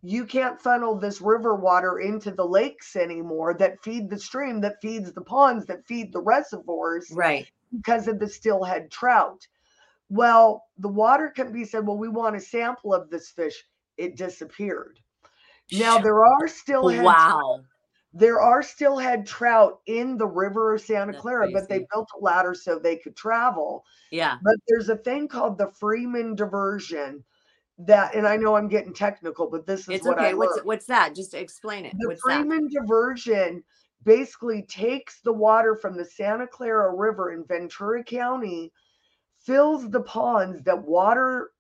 you 0.06 0.26
can't 0.26 0.62
funnel 0.62 0.96
this 0.96 1.22
river 1.22 1.56
water 1.56 2.00
into 2.00 2.30
the 2.32 2.46
lakes 2.46 2.98
anymore 2.98 3.54
that 3.54 3.82
feed 3.82 4.10
the 4.10 4.20
stream, 4.20 4.60
that 4.60 4.82
feeds 4.82 5.14
the 5.14 5.22
ponds, 5.22 5.66
that 5.66 5.86
feed 5.88 6.12
the 6.12 6.20
reservoirs 6.22 7.10
Right. 7.12 7.48
because 7.72 8.10
of 8.10 8.20
the 8.20 8.28
steelhead 8.28 8.92
trout. 8.92 9.48
Well, 10.10 10.66
the 10.78 10.90
water 10.90 11.32
company 11.34 11.64
said, 11.64 11.88
well, 11.88 11.98
we 11.98 12.10
want 12.10 12.36
a 12.36 12.40
sample 12.42 12.94
of 12.94 13.10
this 13.10 13.30
fish. 13.30 13.64
It 13.96 14.18
disappeared. 14.18 15.00
Now 15.72 15.98
there 16.00 16.26
are 16.26 16.48
steelhead 16.50 17.06
Wow. 17.06 17.62
there 18.14 18.42
are 18.42 18.62
steelhead 18.62 19.26
trout 19.26 19.80
in 19.86 20.18
the 20.18 20.28
river 20.28 20.74
of 20.74 20.82
Santa 20.82 21.14
That's 21.14 21.22
Clara, 21.22 21.48
but 21.52 21.70
they 21.70 21.88
built 21.94 22.10
a 22.16 22.22
ladder 22.22 22.54
so 22.54 22.78
they 22.78 22.98
could 22.98 23.16
travel. 23.16 23.86
Yeah. 24.12 24.38
But 24.44 24.56
there's 24.68 24.90
a 24.90 24.98
thing 24.98 25.30
called 25.30 25.58
the 25.58 25.72
Freeman 25.72 26.36
diversion 26.36 27.24
that, 27.80 28.16
and 28.16 28.28
I 28.28 28.38
know 28.38 28.56
I'm 28.56 28.68
getting 28.68 28.94
technical, 28.94 29.50
but 29.50 29.66
this 29.66 29.82
is 29.82 29.90
It's 29.90 30.06
what 30.06 30.20
I 30.20 30.28
okay. 30.28 30.34
What's 30.36 30.56
learned. 30.58 30.68
what's 30.68 30.86
that? 30.88 31.16
Just 31.16 31.34
explain 31.34 31.86
it. 31.86 31.94
The 32.00 32.08
What's 32.10 32.22
that? 32.28 32.42
Freeman 32.42 32.68
diversion 32.70 33.64
basically 34.04 34.64
takes 34.64 35.22
the 35.22 35.34
water 35.34 35.76
from 35.76 35.96
the 35.98 36.06
Santa 36.06 36.46
Clara 36.48 36.94
River 36.96 37.32
in 37.32 37.46
Ventura 37.46 38.04
County, 38.04 38.72
fills 39.40 39.90
the 39.90 40.02
ponds 40.02 40.62
that 40.64 40.84
water 40.84 41.52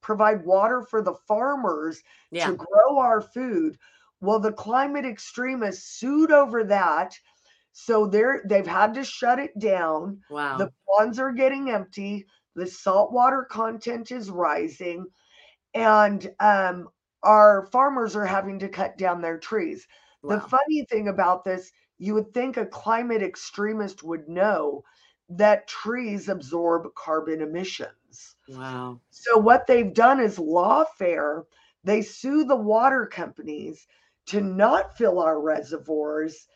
provide 0.00 0.44
water 0.44 0.82
for 0.82 1.00
the 1.00 1.14
farmers 1.28 2.02
Yeah. 2.30 2.48
to 2.48 2.56
grow 2.56 2.98
our 2.98 3.20
food. 3.20 3.78
Well, 4.20 4.40
the 4.40 4.52
climate 4.52 5.04
extremists 5.04 5.98
sued 5.98 6.32
over 6.32 6.64
that. 6.64 7.16
So 7.72 8.06
they're 8.06 8.42
they've 8.46 8.66
had 8.66 8.92
to 8.94 9.04
shut 9.04 9.38
it 9.38 9.56
down. 9.58 10.20
Wow. 10.28 10.58
The 10.58 10.70
ponds 10.88 11.18
are 11.18 11.32
getting 11.32 11.70
empty. 11.70 12.26
The 12.54 12.66
saltwater 12.66 13.44
content 13.50 14.10
is 14.10 14.28
rising. 14.30 15.06
And 15.74 16.30
um, 16.40 16.88
our 17.22 17.66
farmers 17.66 18.16
are 18.16 18.26
having 18.26 18.58
to 18.60 18.68
cut 18.68 18.98
down 18.98 19.20
their 19.20 19.38
trees. 19.38 19.86
The 20.24 20.40
funny 20.40 20.84
thing 20.84 21.08
about 21.08 21.42
this, 21.42 21.72
you 21.98 22.14
would 22.14 22.32
think 22.32 22.56
a 22.56 22.66
climate 22.66 23.22
extremist 23.22 24.04
would 24.04 24.28
know 24.28 24.84
that 25.30 25.66
trees 25.66 26.28
absorb 26.28 26.94
carbon 26.94 27.40
emissions. 27.40 28.36
Wow. 28.48 29.00
So 29.10 29.36
what 29.38 29.66
they've 29.66 29.92
done 29.92 30.20
is 30.20 30.38
lawfare. 30.38 31.44
They 31.84 32.02
sue 32.02 32.44
the 32.44 32.56
water 32.56 33.06
companies 33.06 33.86
to 34.26 34.40
not 34.40 34.96
fill 34.96 35.18
our 35.18 35.40
reservoirs. 35.40 36.46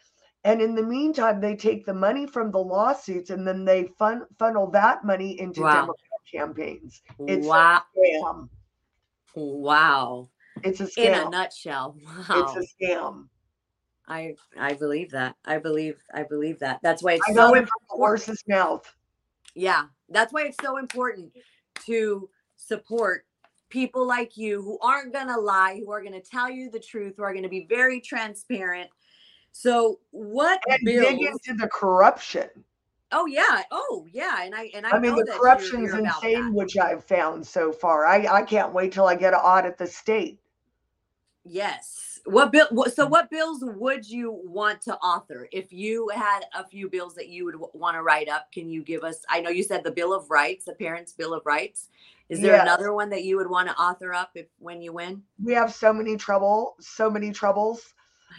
And 0.45 0.63
in 0.63 0.77
the 0.77 0.83
meantime, 0.83 1.41
they 1.41 1.57
take 1.57 1.85
the 1.85 1.95
money 1.95 2.27
from 2.27 2.53
the 2.53 2.59
lawsuits 2.59 3.31
and 3.31 3.47
then 3.47 3.65
they 3.65 3.89
fun- 3.99 4.27
funnel 4.39 4.71
that 4.71 5.05
money 5.05 5.41
into 5.41 5.63
Wow. 5.63 5.75
Democrat 5.75 6.21
campaigns. 6.31 7.03
It's 7.27 7.49
wow. 7.49 7.83
scam. 7.97 8.49
Wow. 9.37 10.31
It's 10.65 10.81
a 10.81 10.87
scam. 10.87 11.07
In 11.07 11.15
a 11.15 11.31
nutshell. 11.31 11.97
Wow. 12.05 12.55
It's 12.57 12.73
a 12.81 12.85
scam. 12.85 13.29
I 14.09 14.35
I 14.59 14.75
believe 14.75 15.11
that. 15.11 15.37
I 15.45 15.59
believe 15.59 15.97
I 16.15 16.23
believe 16.23 16.59
that. 16.61 16.81
That's 16.83 17.03
why 17.03 17.15
it's 17.15 17.29
I 17.29 17.33
so 17.33 17.41
it 17.41 17.45
important. 17.45 17.69
from 17.69 17.79
the 17.91 17.97
horse's 17.97 18.43
mouth. 18.49 18.95
Yeah, 19.55 19.85
that's 20.09 20.33
why 20.33 20.43
it's 20.43 20.59
so 20.63 20.77
important 20.77 21.33
to 21.87 22.29
support 22.57 23.27
people 23.69 24.07
like 24.07 24.37
you 24.37 24.63
who 24.63 24.79
aren't 24.81 25.13
going 25.13 25.27
to 25.27 25.39
lie, 25.39 25.81
who 25.85 25.91
are 25.91 26.01
going 26.01 26.13
to 26.13 26.21
tell 26.21 26.51
you 26.51 26.71
the 26.71 26.79
truth, 26.79 27.15
who 27.17 27.23
are 27.23 27.33
going 27.33 27.43
to 27.43 27.49
be 27.49 27.67
very 27.69 28.01
transparent. 28.01 28.91
So, 29.53 30.01
what 30.11 30.61
And 30.69 30.81
dig 30.85 31.21
into 31.23 31.55
the 31.55 31.69
corruption. 31.69 32.49
Oh 33.13 33.27
yeah, 33.27 33.63
oh 33.71 34.07
yeah, 34.11 34.43
and 34.43 34.55
I 34.55 34.71
and 34.75 34.85
I, 34.87 34.91
I 34.91 34.99
mean, 34.99 35.15
the 35.15 35.25
corruption's 35.25 35.95
insane, 35.95 36.53
which 36.53 36.77
I've 36.77 37.05
found 37.05 37.47
so 37.47 37.73
far. 37.73 38.05
I, 38.05 38.27
I 38.27 38.43
can't 38.43 38.73
wait 38.73 38.93
till 38.93 39.07
I 39.07 39.15
get 39.15 39.33
an 39.33 39.41
audit 39.41 39.79
the 39.79 39.87
state. 39.87 40.41
Yes. 41.45 42.21
What 42.25 42.51
bill? 42.51 42.67
What, 42.73 42.93
so, 42.93 43.07
what 43.07 43.31
bills 43.31 43.63
would 43.63 44.09
you 44.09 44.41
want 44.45 44.81
to 44.83 44.97
author 44.97 45.49
if 45.53 45.73
you 45.73 46.09
had 46.13 46.41
a 46.57 46.67
few 46.67 46.91
bills 46.91 47.15
that 47.15 47.29
you 47.29 47.45
would 47.45 47.55
want 47.73 47.95
to 47.95 48.03
write 48.03 48.29
up? 48.29 48.51
Can 48.51 48.69
you 48.69 48.83
give 48.83 49.05
us? 49.05 49.25
I 49.29 49.41
know 49.41 49.51
you 49.51 49.63
said 49.63 49.85
the 49.85 49.93
Bill 49.93 50.13
of 50.13 50.29
Rights, 50.29 50.65
the 50.65 50.75
Parents' 50.75 51.13
Bill 51.13 51.33
of 51.33 51.47
Rights. 51.47 51.89
Is 52.29 52.41
there 52.41 52.55
Yes. 52.55 52.63
another 52.63 52.93
one 52.93 53.09
that 53.11 53.23
you 53.23 53.37
would 53.37 53.49
want 53.49 53.69
to 53.69 53.77
author 53.77 54.13
up 54.13 54.31
if 54.35 54.47
when 54.59 54.83
you 54.83 54.93
win? 54.93 55.23
We 55.41 55.53
have 55.55 55.73
so 55.73 55.93
many 55.93 56.17
trouble, 56.17 56.75
so 56.81 57.09
many 57.09 57.31
troubles. 57.31 57.95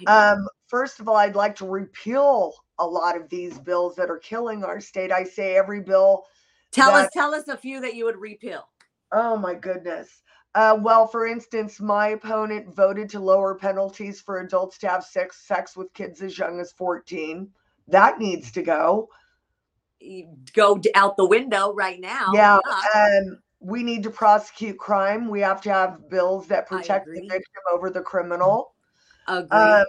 Um, 0.06 0.49
first 0.67 0.99
of 0.99 1.08
all, 1.08 1.15
I'd 1.15 1.38
like 1.38 1.56
to 1.56 1.65
repeal 1.65 2.53
a 2.79 2.85
lot 2.85 3.17
of 3.17 3.29
these 3.29 3.57
bills 3.57 3.95
that 3.95 4.09
are 4.09 4.19
killing 4.19 4.63
our 4.63 4.79
state. 4.79 5.11
I 5.11 5.23
say 5.23 5.55
every 5.55 5.81
bill. 5.81 6.25
tell 6.71 6.91
us, 6.91 7.09
tell 7.11 7.33
us 7.33 7.47
a 7.47 7.57
few 7.57 7.81
that 7.81 7.95
you 7.95 8.05
would 8.05 8.17
repeal. 8.17 8.67
Oh 9.11 9.37
my 9.37 9.55
goodness. 9.55 10.21
Uh, 10.55 10.77
well, 10.81 11.05
for 11.07 11.27
instance, 11.27 11.79
my 11.79 12.09
opponent 12.09 12.75
voted 12.75 13.09
to 13.11 13.19
lower 13.19 13.55
penalties 13.55 14.19
for 14.19 14.39
adults 14.39 14.77
to 14.79 14.87
have 14.87 15.03
sex 15.03 15.45
sex 15.45 15.77
with 15.77 15.93
kids 15.93 16.21
as 16.21 16.37
young 16.37 16.59
as 16.59 16.71
14. 16.71 17.49
That 17.87 18.19
needs 18.19 18.51
to 18.53 18.63
go. 18.63 19.09
You 19.99 20.29
Go 20.53 20.79
out 20.95 21.17
the 21.17 21.27
window 21.27 21.73
right 21.73 21.99
now. 21.99 22.31
Yeah. 22.33 22.59
Um, 22.95 23.39
we 23.59 23.83
need 23.83 24.03
to 24.03 24.09
prosecute 24.09 24.77
crime. 24.77 25.29
We 25.29 25.41
have 25.41 25.61
to 25.61 25.71
have 25.71 26.09
bills 26.09 26.47
that 26.47 26.67
protect 26.67 27.05
the 27.05 27.21
victim 27.21 27.63
over 27.71 27.89
the 27.89 28.01
criminal. 28.01 28.73
Agree. 29.27 29.57
Um, 29.57 29.85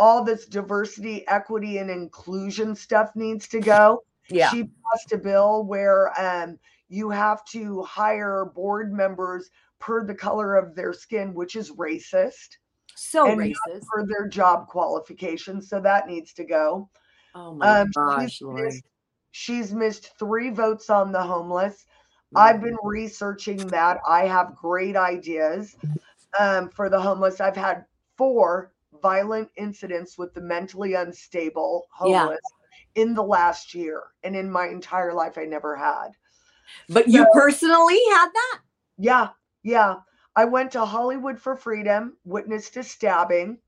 all 0.00 0.24
this 0.24 0.46
diversity, 0.46 1.28
equity, 1.28 1.76
and 1.76 1.90
inclusion 1.90 2.74
stuff 2.74 3.10
needs 3.14 3.46
to 3.48 3.60
go. 3.60 4.02
yeah. 4.30 4.50
She 4.50 4.64
passed 4.64 5.12
a 5.12 5.18
bill 5.18 5.64
where 5.64 6.18
um, 6.18 6.58
you 6.88 7.10
have 7.10 7.44
to 7.46 7.82
hire 7.82 8.46
board 8.46 8.92
members 8.94 9.50
per 9.78 10.02
the 10.04 10.14
color 10.14 10.56
of 10.56 10.74
their 10.74 10.94
skin, 10.94 11.34
which 11.34 11.54
is 11.54 11.70
racist, 11.72 12.56
so 12.94 13.36
racist. 13.36 13.84
for 13.92 14.06
their 14.06 14.26
job 14.26 14.68
qualifications. 14.68 15.68
So 15.68 15.80
that 15.80 16.06
needs 16.08 16.32
to 16.34 16.44
go. 16.44 16.88
Oh 17.34 17.52
my 17.52 17.66
Um, 17.82 17.90
gosh, 17.94 18.36
she's, 18.38 18.42
missed, 18.48 18.84
she's 19.32 19.72
missed 19.74 20.18
three 20.18 20.48
votes 20.48 20.88
on 20.88 21.12
the 21.12 21.22
homeless. 21.22 21.84
I've 22.34 22.56
Mm. 22.56 22.64
been 22.64 22.78
researching 22.84 23.68
that. 23.70 23.98
I 24.08 24.26
have 24.26 24.56
great 24.56 24.96
ideas 24.96 25.76
um, 26.38 26.70
for 26.70 26.88
the 26.88 27.00
homeless. 27.00 27.40
I've 27.40 27.56
had 27.56 27.84
four 28.16 28.72
violent 29.02 29.48
incidents 29.56 30.16
with 30.18 30.32
the 30.34 30.40
mentally 30.40 30.94
unstable 30.94 31.86
Yeah. 32.04 32.20
homeless 32.20 32.40
in 32.94 33.14
the 33.14 33.22
last 33.22 33.74
year. 33.74 34.02
And 34.22 34.34
in 34.34 34.50
my 34.50 34.66
entire 34.66 35.12
life, 35.12 35.38
I 35.38 35.44
never 35.44 35.76
had. 35.76 36.10
But 36.88 37.08
you 37.08 37.26
personally 37.32 38.00
had 38.10 38.28
that? 38.32 38.60
Yeah, 38.98 39.28
yeah. 39.62 39.96
I 40.36 40.44
went 40.44 40.72
to 40.72 40.84
Hollywood 40.84 41.38
for 41.38 41.56
Freedom, 41.56 42.16
witnessed 42.24 42.76
a 42.76 42.82
stabbing. 42.82 43.58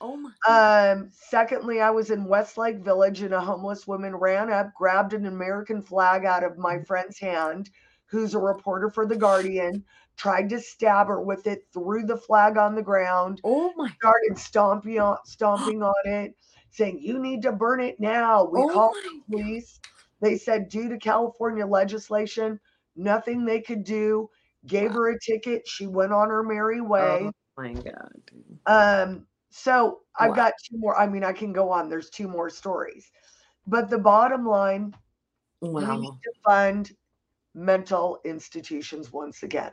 Oh 0.00 0.16
my. 0.16 0.30
Um, 0.48 1.10
secondly, 1.12 1.80
I 1.80 1.90
was 1.90 2.10
in 2.10 2.24
Westlake 2.24 2.78
Village 2.78 3.22
and 3.22 3.34
a 3.34 3.40
homeless 3.40 3.86
woman 3.86 4.14
ran 4.14 4.52
up, 4.52 4.72
grabbed 4.74 5.14
an 5.14 5.26
American 5.26 5.82
flag 5.82 6.24
out 6.24 6.44
of 6.44 6.58
my 6.58 6.82
friend's 6.82 7.18
hand, 7.18 7.70
who's 8.06 8.34
a 8.34 8.38
reporter 8.38 8.90
for 8.90 9.06
The 9.06 9.16
Guardian, 9.16 9.84
tried 10.16 10.48
to 10.50 10.60
stab 10.60 11.08
her 11.08 11.20
with 11.20 11.46
it, 11.46 11.66
threw 11.72 12.04
the 12.04 12.16
flag 12.16 12.56
on 12.56 12.74
the 12.74 12.82
ground, 12.82 13.42
Oh 13.42 13.72
my. 13.76 13.90
started 13.96 14.38
stomping 14.38 14.98
on 15.00 15.18
stomping 15.24 15.82
on 15.82 15.94
it, 16.04 16.36
saying, 16.70 17.00
You 17.00 17.18
need 17.18 17.42
to 17.42 17.52
burn 17.52 17.80
it 17.80 18.00
now. 18.00 18.44
We 18.44 18.62
Oh 18.62 18.66
called 18.66 18.96
the 19.04 19.36
police. 19.36 19.80
They 20.20 20.36
said, 20.36 20.68
due 20.68 20.88
to 20.88 20.98
California 20.98 21.66
legislation, 21.66 22.60
nothing 22.96 23.44
they 23.44 23.60
could 23.60 23.84
do. 23.84 24.30
Gave 24.66 24.92
her 24.92 25.10
a 25.10 25.18
ticket. 25.20 25.68
She 25.68 25.86
went 25.86 26.12
on 26.12 26.28
her 26.30 26.42
merry 26.42 26.80
way. 26.80 27.28
Oh 27.28 27.32
my 27.56 27.72
god. 27.74 28.22
Um, 28.66 29.26
so 29.50 30.02
I've 30.18 30.30
Wow. 30.30 30.36
got 30.36 30.54
two 30.68 30.78
more. 30.78 30.98
I 30.98 31.06
mean, 31.06 31.24
I 31.24 31.32
can 31.32 31.52
go 31.52 31.70
on. 31.70 31.88
There's 31.88 32.10
two 32.10 32.28
more 32.28 32.50
stories. 32.50 33.10
But 33.66 33.90
the 33.90 33.98
bottom 33.98 34.46
line, 34.46 34.94
we 35.60 35.84
need 35.86 36.12
to 36.24 36.32
fund 36.44 36.92
mental 37.54 38.20
institutions 38.24 39.12
once 39.12 39.42
again. 39.42 39.72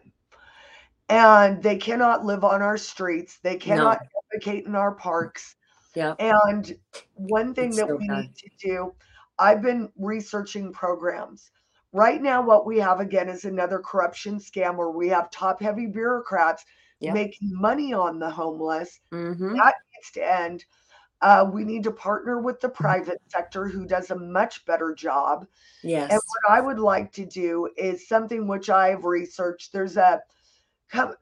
And 1.10 1.62
they 1.62 1.78
cannot 1.78 2.26
live 2.26 2.44
on 2.44 2.62
our 2.62 2.78
streets. 2.78 3.40
They 3.44 3.58
cannot 3.58 4.00
advocate 4.32 4.66
in 4.66 4.76
our 4.76 4.94
parks. 4.94 5.56
Yeah. 5.96 6.16
And 6.20 6.76
one 7.16 7.54
thing 7.54 7.70
It's 7.70 7.78
that 7.78 7.88
so 7.88 7.96
we 7.96 8.08
bad. 8.08 8.22
need 8.22 8.36
to 8.36 8.50
do, 8.60 8.94
I've 9.38 9.62
been 9.62 9.92
researching 9.98 10.72
programs. 10.72 11.52
Right 11.92 12.22
now, 12.22 12.42
what 12.42 12.66
we 12.66 12.80
have 12.80 13.00
again 13.00 13.30
is 13.30 13.46
another 13.46 13.80
corruption 13.80 14.40
scam 14.40 14.78
where 14.78 14.90
we 14.90 15.08
have 15.10 15.30
top 15.30 15.62
heavy 15.62 15.86
bureaucrats 15.86 16.66
making 17.02 17.50
money 17.54 17.94
on 17.94 18.18
the 18.18 18.30
homeless. 18.30 19.00
Mm-hmm. 19.12 19.58
That 19.58 19.76
needs 19.94 20.12
to 20.14 20.32
end. 20.32 20.66
Uh, 21.22 21.50
we 21.52 21.64
need 21.64 21.84
to 21.84 21.92
partner 21.92 22.40
with 22.40 22.60
the 22.60 22.70
private 22.70 23.22
sector 23.28 23.68
who 23.68 23.86
does 23.86 24.12
a 24.12 24.16
much 24.16 24.66
better 24.66 24.94
job. 24.94 25.46
Yes. 25.84 26.12
And 26.12 26.20
what 26.20 26.58
I 26.58 26.62
would 26.62 26.80
like 26.80 27.12
to 27.14 27.26
do 27.26 27.70
is 27.78 28.08
something 28.08 28.48
which 28.48 28.70
I've 28.70 29.06
researched. 29.06 29.72
There's 29.72 29.98
a 29.98 30.22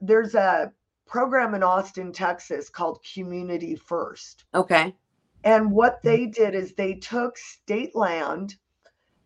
there's 0.01 0.35
a 0.35 0.71
program 1.07 1.53
in 1.53 1.63
Austin, 1.63 2.11
Texas 2.11 2.69
called 2.69 3.03
Community 3.13 3.75
First. 3.75 4.45
Okay. 4.53 4.95
And 5.43 5.71
what 5.71 6.01
they 6.03 6.27
did 6.27 6.55
is 6.55 6.73
they 6.73 6.95
took 6.95 7.37
state 7.37 7.95
land, 7.95 8.55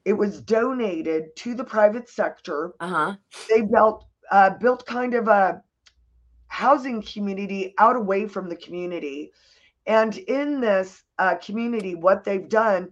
it 0.06 0.14
was 0.14 0.42
donated 0.42 1.36
to 1.38 1.56
the 1.56 1.64
private 1.64 2.08
sector. 2.10 2.74
Uh-huh. 2.80 3.16
They 3.50 3.62
built 3.62 4.06
uh, 4.32 4.52
built 4.52 4.86
kind 4.86 5.14
of 5.14 5.28
a 5.28 5.62
housing 6.48 7.02
community 7.02 7.74
out 7.78 7.96
away 7.96 8.28
from 8.28 8.50
the 8.50 8.56
community. 8.56 9.32
And 9.88 10.18
in 10.18 10.62
this 10.62 11.04
uh, 11.20 11.36
community, 11.36 11.96
what 11.96 12.24
they've 12.24 12.50
done 12.50 12.92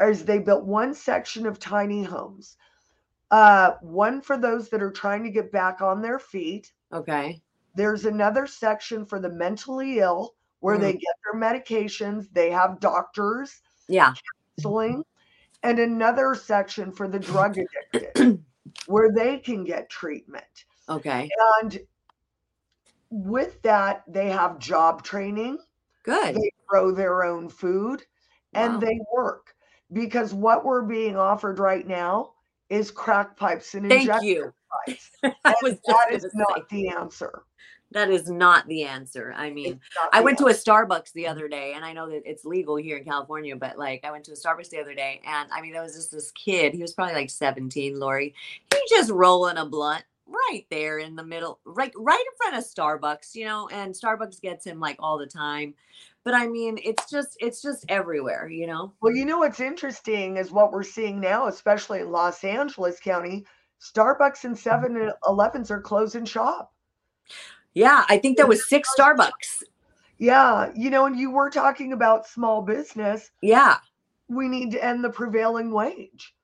is 0.00 0.24
they 0.24 0.38
built 0.38 0.64
one 0.64 0.94
section 0.94 1.46
of 1.46 1.58
tiny 1.58 2.02
homes, 2.02 2.56
uh, 3.30 3.72
one 3.80 4.20
for 4.20 4.36
those 4.36 4.68
that 4.70 4.82
are 4.82 4.90
trying 4.90 5.22
to 5.24 5.30
get 5.30 5.52
back 5.52 5.80
on 5.80 6.02
their 6.02 6.18
feet. 6.18 6.72
Okay. 6.92 7.40
There's 7.74 8.04
another 8.04 8.46
section 8.46 9.06
for 9.06 9.18
the 9.18 9.30
mentally 9.30 10.00
ill 10.00 10.34
where 10.60 10.78
they 10.78 10.92
mm. 10.92 11.00
get 11.00 11.14
their 11.24 11.40
medications, 11.40 12.28
they 12.32 12.50
have 12.50 12.78
doctors, 12.80 13.62
Yeah. 13.88 14.14
counseling, 14.56 15.04
and 15.62 15.78
another 15.78 16.34
section 16.34 16.92
for 16.92 17.08
the 17.08 17.18
drug 17.18 17.58
addicted 17.58 18.44
where 18.86 19.10
they 19.12 19.38
can 19.38 19.64
get 19.64 19.90
treatment. 19.90 20.64
Okay. 20.88 21.28
And 21.60 21.80
with 23.10 23.60
that, 23.62 24.04
they 24.06 24.28
have 24.30 24.58
job 24.58 25.02
training, 25.02 25.58
Good. 26.04 26.36
they 26.36 26.50
grow 26.66 26.92
their 26.92 27.24
own 27.24 27.48
food, 27.48 28.04
and 28.54 28.74
Wow. 28.74 28.80
they 28.80 29.00
work. 29.12 29.54
Because 29.92 30.32
what 30.32 30.64
we're 30.64 30.82
being 30.82 31.16
offered 31.16 31.58
right 31.58 31.86
now 31.86 32.32
is 32.70 32.90
crack 32.90 33.36
pipes 33.36 33.74
and 33.74 33.88
Thank 33.88 34.22
you. 34.22 34.52
Sites. 34.86 35.10
I 35.44 35.54
was 35.62 35.74
just 35.86 35.86
That 35.86 36.12
is 36.12 36.22
say, 36.22 36.28
not 36.34 36.68
the 36.68 36.88
answer. 36.88 37.42
that 37.92 38.10
is 38.10 38.30
not 38.30 38.66
the 38.68 38.84
answer. 38.84 39.34
I 39.36 39.50
mean, 39.50 39.78
I 40.12 40.20
went 40.20 40.38
to 40.38 40.46
a. 40.46 40.52
Starbucks 40.52 41.12
the 41.12 41.26
other 41.26 41.48
day, 41.48 41.72
and 41.74 41.84
I 41.84 41.92
know 41.92 42.08
that 42.10 42.22
it's 42.24 42.44
legal 42.44 42.76
here 42.76 42.96
in 42.96 43.04
California, 43.04 43.54
but 43.56 43.78
like 43.78 44.04
I 44.04 44.10
went 44.10 44.24
to 44.24 44.32
a 44.32 44.34
Starbucks 44.34 44.70
the 44.70 44.80
other 44.80 44.94
day, 44.94 45.20
and 45.26 45.48
I 45.52 45.60
mean, 45.60 45.72
there 45.72 45.82
was 45.82 45.94
just 45.94 46.10
this 46.10 46.30
kid. 46.32 46.74
He 46.74 46.80
was 46.82 46.94
probably 46.94 47.14
like 47.14 47.30
17, 47.30 47.98
Lori. 47.98 48.34
He 48.72 48.80
just 48.88 49.10
rolling 49.10 49.58
a 49.58 49.66
blunt 49.66 50.04
right 50.26 50.64
there 50.70 50.98
in 50.98 51.14
the 51.16 51.24
middle, 51.24 51.58
right, 51.64 51.92
right 51.96 52.18
in 52.20 52.36
front 52.50 52.56
of 52.56 52.64
Starbucks, 52.64 53.34
you 53.34 53.44
know, 53.44 53.68
and 53.68 53.92
Starbucks 53.94 54.40
gets 54.40 54.64
him 54.66 54.80
like 54.80 54.96
all 54.98 55.18
the 55.18 55.26
time. 55.26 55.74
But 56.24 56.34
I 56.34 56.46
mean, 56.46 56.78
it's 56.82 57.10
just, 57.10 57.36
it's 57.40 57.60
just 57.60 57.84
everywhere, 57.88 58.48
you 58.48 58.66
know? 58.66 58.92
Well, 59.02 59.14
you 59.14 59.26
know 59.26 59.38
what's 59.38 59.60
interesting 59.60 60.36
is 60.38 60.50
what 60.52 60.72
we're 60.72 60.84
seeing 60.84 61.20
now, 61.20 61.48
especially 61.48 62.00
in 62.00 62.10
Los 62.12 62.44
Angeles 62.44 62.98
County. 63.00 63.44
Starbucks 63.82 64.44
and 64.44 64.56
7 64.56 65.10
Elevens 65.26 65.70
are 65.70 65.80
closing 65.80 66.24
shop. 66.24 66.72
Yeah, 67.74 68.04
I 68.08 68.18
think 68.18 68.36
there 68.36 68.46
was 68.46 68.68
six 68.68 68.88
Starbucks. 68.98 69.62
Yeah, 70.18 70.70
you 70.76 70.90
know, 70.90 71.06
and 71.06 71.18
you 71.18 71.30
were 71.30 71.50
talking 71.50 71.92
about 71.92 72.26
small 72.28 72.62
business. 72.62 73.30
Yeah. 73.40 73.78
We 74.28 74.46
need 74.46 74.70
to 74.72 74.84
end 74.84 75.02
the 75.02 75.10
prevailing 75.10 75.72
wage. 75.72 76.34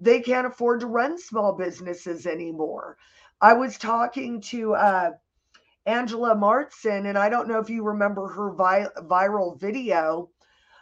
They 0.00 0.20
can't 0.20 0.46
afford 0.46 0.80
to 0.80 0.86
run 0.86 1.18
small 1.18 1.52
businesses 1.52 2.26
anymore. 2.26 2.96
I 3.40 3.52
was 3.52 3.78
talking 3.78 4.40
to 4.42 4.74
uh, 4.74 5.10
Angela 5.86 6.34
Marsden, 6.34 7.06
and 7.06 7.16
I 7.16 7.28
don't 7.28 7.46
know 7.46 7.58
if 7.58 7.70
you 7.70 7.84
remember 7.84 8.26
her 8.28 8.52
vi- 8.52 8.88
viral 9.02 9.60
video. 9.60 10.30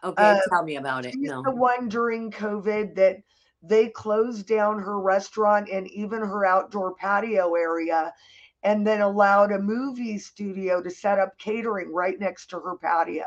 Okay, 0.03 0.23
Uh, 0.23 0.39
tell 0.49 0.65
me 0.65 0.77
about 0.77 1.05
it. 1.05 1.13
She's 1.13 1.29
No. 1.29 1.43
the 1.43 1.51
one 1.51 1.89
during 1.89 2.31
COVID 2.31 2.95
that 2.95 3.19
they 3.63 3.89
closed 3.89 4.47
down 4.47 4.79
her 4.79 5.01
restaurant 5.01 5.69
and 5.71 5.91
even 5.91 6.21
her 6.21 6.45
outdoor 6.45 6.95
patio 6.95 7.55
area 7.55 8.13
and 8.63 8.87
then 8.87 9.01
allowed 9.01 9.53
a 9.53 9.59
movie 9.59 10.19
studio 10.19 10.83
to 10.83 10.91
set 10.91 11.19
up 11.19 11.37
catering 11.39 11.93
right 11.93 12.19
next 12.21 12.47
to 12.51 12.61
her 12.61 12.77
patio. 12.77 13.25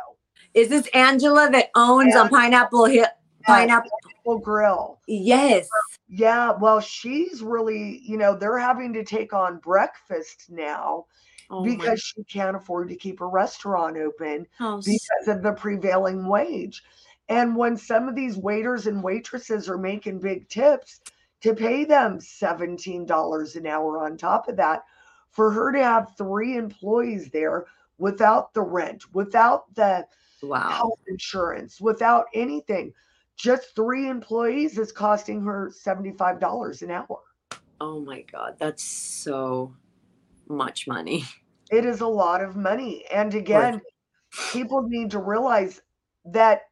Is 0.54 0.70
this 0.70 0.88
Angela 0.94 1.50
that 1.52 1.70
owns 1.76 2.16
a 2.16 2.28
Pineapple 2.28 2.86
Hill? 2.86 3.08
Pineapple. 3.46 3.92
Grill. 4.42 5.00
Yes. 5.08 5.68
Yeah, 6.08 6.52
well, 6.52 6.80
she's 6.80 7.42
really, 7.42 8.00
you 8.06 8.18
know, 8.18 8.36
they're 8.36 8.58
having 8.58 8.94
to 8.94 9.04
take 9.04 9.34
on 9.34 9.58
breakfast 9.58 10.46
now 10.50 11.06
Oh 11.50 11.64
because 11.64 12.02
she 12.02 12.24
can't 12.24 12.56
afford 12.56 12.90
to 12.90 12.96
keep 12.96 13.22
a 13.22 13.26
restaurant 13.26 13.98
open 13.98 14.48
oh, 14.60 14.64
house. 14.64 14.86
because 14.86 15.28
of 15.28 15.44
the 15.44 15.54
prevailing 15.54 16.28
wage. 16.28 16.84
And 17.30 17.56
when 17.56 17.78
some 17.78 18.10
of 18.10 18.16
these 18.16 18.38
waiters 18.38 18.88
and 18.88 19.04
waitresses 19.04 19.70
are 19.70 19.78
making 19.78 20.20
big 20.20 20.50
tips, 20.50 21.02
to 21.42 21.54
pay 21.54 21.84
them 21.84 22.20
$17 22.20 23.56
an 23.56 23.68
hour 23.68 24.04
on 24.04 24.18
top 24.18 24.48
of 24.48 24.56
that, 24.58 24.84
for 25.32 25.52
her 25.52 25.72
to 25.72 25.84
have 25.84 26.16
three 26.18 26.56
employees 26.56 27.30
there 27.30 27.66
without 27.98 28.54
the 28.54 28.62
rent, 28.62 29.14
without 29.14 29.74
the 29.76 30.06
Wow. 30.42 30.70
health 30.70 31.00
insurance, 31.08 31.80
without 31.82 32.26
anything, 32.34 32.94
just 33.36 33.76
three 33.76 34.08
employees 34.10 34.78
is 34.78 34.92
costing 34.92 35.42
her 35.42 35.72
$75 35.74 36.82
an 36.82 36.92
hour. 36.92 37.22
Oh 37.82 38.00
my 38.00 38.22
God. 38.22 38.56
That's 38.60 38.84
so 38.84 39.76
much 40.48 40.88
money. 40.88 41.26
It 41.72 41.86
is 41.86 42.02
a 42.02 42.08
lot 42.08 42.44
of 42.44 42.56
money. 42.56 43.06
And 43.12 43.34
again, 43.34 43.82
people 44.52 44.84
need 44.84 45.12
to 45.12 45.20
realize 45.20 45.82
that 46.26 46.64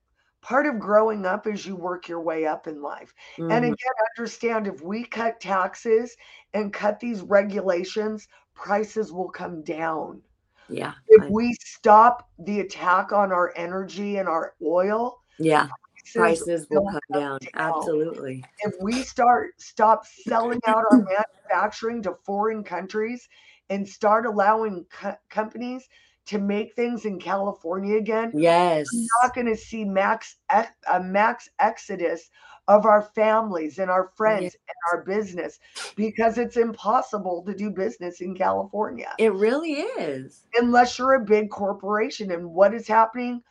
part 0.41 0.65
of 0.65 0.79
growing 0.79 1.25
up 1.25 1.47
is 1.47 1.65
you 1.65 1.75
work 1.75 2.07
your 2.07 2.21
way 2.21 2.45
up 2.45 2.67
in 2.67 2.81
life. 2.81 3.13
And 3.37 3.51
Mhm. 3.65 3.73
again, 3.73 3.93
understand 4.17 4.67
if 4.67 4.81
we 4.81 5.05
cut 5.05 5.39
taxes 5.39 6.15
and 6.53 6.73
cut 6.73 6.99
these 6.99 7.21
regulations, 7.21 8.27
prices 8.53 9.11
will 9.11 9.29
come 9.29 9.63
down. 9.63 10.21
yeah. 10.69 10.93
If 11.07 11.23
I- 11.23 11.29
we 11.29 11.53
stop 11.61 12.29
the 12.39 12.61
attack 12.61 13.11
on 13.11 13.31
our 13.33 13.53
energy 13.57 14.17
and 14.17 14.29
our 14.29 14.55
oil, 14.63 15.21
yeah. 15.39 15.67
prices 16.13 16.47
Prices 16.47 16.67
will 16.69 16.83
will 16.85 16.91
come 16.91 17.01
come 17.11 17.21
down. 17.21 17.39
down. 17.41 17.49
Absolutely. 17.55 18.43
if 18.63 18.73
we 18.81 19.03
start 19.03 19.51
stop 19.59 20.05
selling 20.05 20.59
out 20.67 20.83
our 20.91 20.99
manufacturing 21.49 22.01
to 22.03 22.15
foreign 22.25 22.63
countries 22.63 23.27
and 23.69 23.87
start 23.87 24.25
allowing 24.25 24.85
co- 24.91 25.17
companies 25.29 25.87
to 26.27 26.37
make 26.39 26.75
things 26.75 27.05
in 27.05 27.19
California 27.19 27.97
again, 27.97 28.31
Yes. 28.33 28.89
we're 28.93 29.07
not 29.23 29.33
going 29.35 29.47
to 29.47 29.55
see 29.57 29.83
max 29.85 30.37
a 30.91 30.99
max 31.01 31.49
exodus 31.59 32.29
of 32.67 32.85
our 32.85 33.01
families 33.01 33.79
and 33.79 33.89
our 33.89 34.11
friends 34.15 34.55
and 34.55 34.75
our 34.93 35.03
business 35.03 35.59
because 35.95 36.37
it's 36.37 36.57
impossible 36.57 37.43
to 37.45 37.53
do 37.55 37.69
business 37.71 38.21
in 38.21 38.35
California 38.35 39.13
It 39.17 39.33
really 39.33 39.73
is. 39.73 40.43
unless 40.55 40.97
you're 40.97 41.15
a 41.15 41.25
big 41.25 41.49
corporation. 41.49 42.31
And 42.31 42.45
what 42.51 42.73
is 42.73 42.87
happening? 42.87 43.41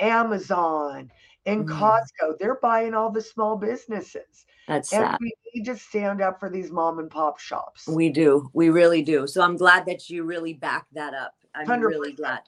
Amazon 0.00 1.10
and 1.46 1.68
Mm. 1.68 1.78
Costco, 1.78 2.38
they're 2.38 2.58
buying 2.60 2.94
all 2.94 3.10
the 3.10 3.20
small 3.20 3.56
businesses. 3.56 4.46
That's 4.66 4.92
And 4.92 5.02
sad. 5.04 5.18
we 5.20 5.32
need 5.54 5.64
to 5.66 5.76
stand 5.76 6.22
up 6.22 6.40
for 6.40 6.48
these 6.50 6.70
mom 6.70 6.98
and 6.98 7.10
pop 7.10 7.38
shops. 7.38 7.86
We 7.86 8.08
do. 8.08 8.48
We 8.54 8.70
really 8.70 9.02
do. 9.02 9.26
So 9.26 9.42
I'm 9.42 9.56
glad 9.56 9.84
that 9.86 10.08
you 10.08 10.24
really 10.24 10.54
back 10.54 10.86
that 10.94 11.14
up. 11.14 11.34
I'm 11.54 11.66
100%. 11.66 11.82
really 11.82 12.12
glad. 12.12 12.40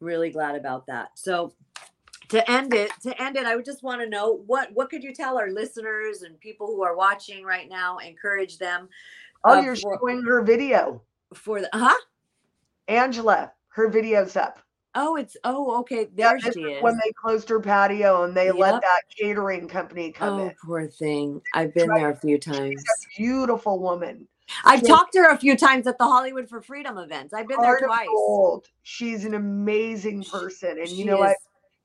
Really 0.00 0.30
glad 0.30 0.54
about 0.56 0.86
that. 0.86 1.10
So 1.14 1.52
to 2.28 2.50
end 2.50 2.74
it, 2.74 2.90
to 3.02 3.20
end 3.22 3.36
it, 3.36 3.46
I 3.46 3.56
would 3.56 3.64
just 3.64 3.82
want 3.82 4.00
to 4.02 4.08
know 4.08 4.42
what 4.46 4.72
what 4.74 4.90
could 4.90 5.02
you 5.02 5.14
tell 5.14 5.38
our 5.38 5.50
listeners 5.50 6.22
and 6.22 6.38
people 6.40 6.66
who 6.66 6.82
are 6.82 6.96
watching 6.96 7.44
right 7.44 7.68
now, 7.68 7.98
encourage 7.98 8.58
them 8.58 8.88
oh, 9.44 9.58
uh, 9.58 9.60
you're 9.62 9.76
for, 9.76 9.98
showing 10.00 10.22
her 10.22 10.42
video. 10.42 11.02
for 11.34 11.60
the 11.60 11.70
huh? 11.72 11.94
Angela, 12.88 13.52
her 13.68 13.88
video's 13.88 14.36
up. 14.36 14.58
Oh, 14.94 15.16
it's 15.16 15.36
oh 15.44 15.78
okay. 15.80 16.08
Yeah, 16.16 16.30
There 16.30 16.40
this 16.40 16.54
she 16.54 16.60
is 16.62 16.82
when 16.82 16.94
they 17.04 17.12
closed 17.12 17.48
her 17.50 17.60
patio 17.60 18.24
and 18.24 18.34
they 18.34 18.50
let 18.50 18.80
that 18.80 19.02
catering 19.16 19.68
company 19.68 20.10
come 20.10 20.40
Oh, 20.40 20.46
in. 20.48 20.54
poor 20.64 20.86
thing. 20.88 21.42
I've 21.54 21.74
been 21.74 21.88
Right. 21.90 22.00
there 22.00 22.10
a 22.10 22.16
few 22.16 22.38
times. 22.38 22.82
a 22.82 23.16
beautiful 23.18 23.78
woman. 23.78 24.26
I've 24.64 24.86
talked 24.86 25.12
to 25.14 25.20
her 25.20 25.30
a 25.30 25.38
few 25.38 25.56
times 25.56 25.86
at 25.86 25.98
the 25.98 26.04
Hollywood 26.04 26.48
for 26.48 26.60
Freedom 26.60 26.98
events. 26.98 27.34
I've 27.34 27.48
been 27.48 27.60
there 27.60 27.78
Heart 27.78 27.84
twice. 27.84 28.06
gold. 28.08 28.66
She's 28.82 29.24
an 29.24 29.34
amazing 29.34 30.24
person. 30.24 30.78
And 30.78 30.88
She 30.88 30.96
you 30.96 31.04
know 31.04 31.18
what? 31.18 31.36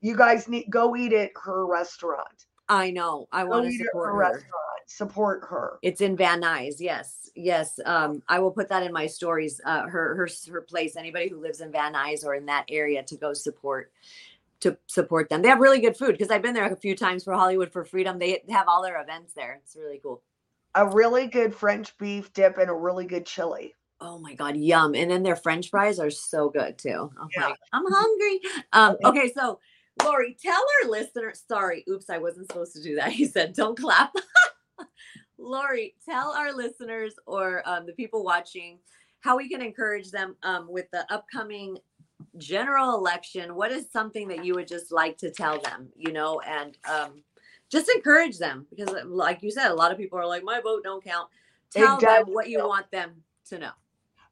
You 0.02 0.16
guys 0.16 0.48
need 0.48 0.66
go 0.70 0.96
eat 0.96 1.14
at 1.14 1.32
her 1.44 1.66
restaurant. 1.66 2.46
I 2.70 2.92
know. 2.92 3.28
I 3.32 3.44
Go 3.44 3.50
want 3.50 3.66
to 3.66 3.78
support 3.78 4.08
her 4.08 4.14
her. 4.14 4.20
restaurant. 4.20 4.46
Support 4.88 5.44
her. 5.50 5.80
It's 5.82 6.02
in 6.02 6.18
Van 6.18 6.42
Nuys. 6.42 6.76
Yes, 6.80 7.30
yes. 7.36 7.80
Um, 7.86 8.22
I 8.28 8.40
will 8.40 8.52
put 8.52 8.68
that 8.70 8.84
in 8.84 8.92
my 8.92 9.08
stories. 9.08 9.62
Uh, 9.66 9.84
her 9.88 10.16
her 10.16 10.30
her 10.52 10.62
place. 10.62 10.96
Anybody 10.96 11.30
who 11.30 11.40
lives 11.40 11.62
in 11.62 11.72
Van 11.72 11.94
Nuys 11.94 12.26
or 12.26 12.36
in 12.36 12.46
that 12.48 12.66
area 12.70 13.04
to 13.04 13.16
go 13.16 13.34
support 13.34 13.92
to 14.62 14.78
support 14.88 15.30
them. 15.30 15.42
They 15.42 15.48
have 15.50 15.60
really 15.60 15.80
good 15.80 15.98
food 15.98 16.12
because 16.14 16.30
I've 16.30 16.42
been 16.42 16.54
there 16.54 16.72
a 16.72 16.76
few 16.76 16.96
times 16.96 17.24
for 17.24 17.34
Hollywood 17.34 17.72
for 17.72 17.84
Freedom. 17.84 18.20
They 18.20 18.44
have 18.50 18.68
all 18.68 18.82
their 18.82 19.02
events 19.02 19.34
there. 19.34 19.60
It's 19.64 19.76
really 19.76 20.00
cool. 20.02 20.22
A 20.76 20.88
really 20.88 21.28
good 21.28 21.54
French 21.54 21.98
beef 21.98 22.32
dip 22.34 22.58
and 22.58 22.70
a 22.70 22.74
really 22.74 23.06
good 23.06 23.26
chili. 23.26 23.76
Oh 24.00 24.18
my 24.18 24.34
god, 24.34 24.56
yum! 24.58 24.96
And 24.96 25.12
then 25.12 25.22
their 25.24 25.36
French 25.36 25.70
fries 25.70 26.00
are 26.00 26.10
so 26.10 26.50
good 26.50 26.78
too. 26.78 27.12
I'm 27.20 27.28
Yeah. 27.36 27.48
like, 27.48 27.58
I'm 27.74 27.84
hungry. 27.88 28.40
Um, 28.74 28.96
okay, 29.06 29.32
so 29.36 29.60
Lori, 30.04 30.36
tell 30.42 30.64
our 30.84 30.90
listeners. 30.90 31.44
Sorry, 31.48 31.84
oops, 31.90 32.10
I 32.10 32.18
wasn't 32.18 32.48
supposed 32.48 32.74
to 32.76 32.82
do 32.82 32.96
that. 32.96 33.12
He 33.12 33.26
said, 33.26 33.54
"Don't 33.54 33.78
clap." 33.78 34.14
Lori, 35.38 35.96
tell 36.08 36.32
our 36.34 36.54
listeners 36.54 37.14
or 37.26 37.68
um, 37.68 37.86
the 37.86 37.94
people 37.94 38.24
watching 38.24 38.80
how 39.22 39.38
we 39.38 39.50
can 39.50 39.62
encourage 39.62 40.10
them 40.12 40.36
um, 40.44 40.68
with 40.70 40.86
the 40.92 41.06
upcoming 41.14 41.78
general 42.38 42.96
election. 42.96 43.56
What 43.56 43.72
is 43.72 43.92
something 43.92 44.28
that 44.30 44.46
you 44.46 44.54
would 44.56 44.68
just 44.68 44.92
like 44.92 45.18
to 45.20 45.32
tell 45.32 45.60
them? 45.60 45.90
You 45.96 46.12
know, 46.14 46.40
and 46.42 46.78
um, 46.90 47.24
just 47.72 47.90
encourage 47.96 48.38
them 48.38 48.68
because, 48.70 48.90
uh, 48.90 49.04
like 49.06 49.42
you 49.42 49.52
said, 49.52 49.72
a 49.72 49.74
lot 49.74 49.92
of 49.92 49.98
people 49.98 50.20
are 50.20 50.28
like, 50.28 50.44
"My 50.44 50.60
vote 50.60 50.84
don't 50.84 51.04
count." 51.04 51.30
Tell 51.72 51.98
them 51.98 52.26
what 52.28 52.50
you 52.50 52.58
count. 52.58 52.70
want 52.70 52.92
them 52.92 53.24
to 53.48 53.58
know. 53.58 53.72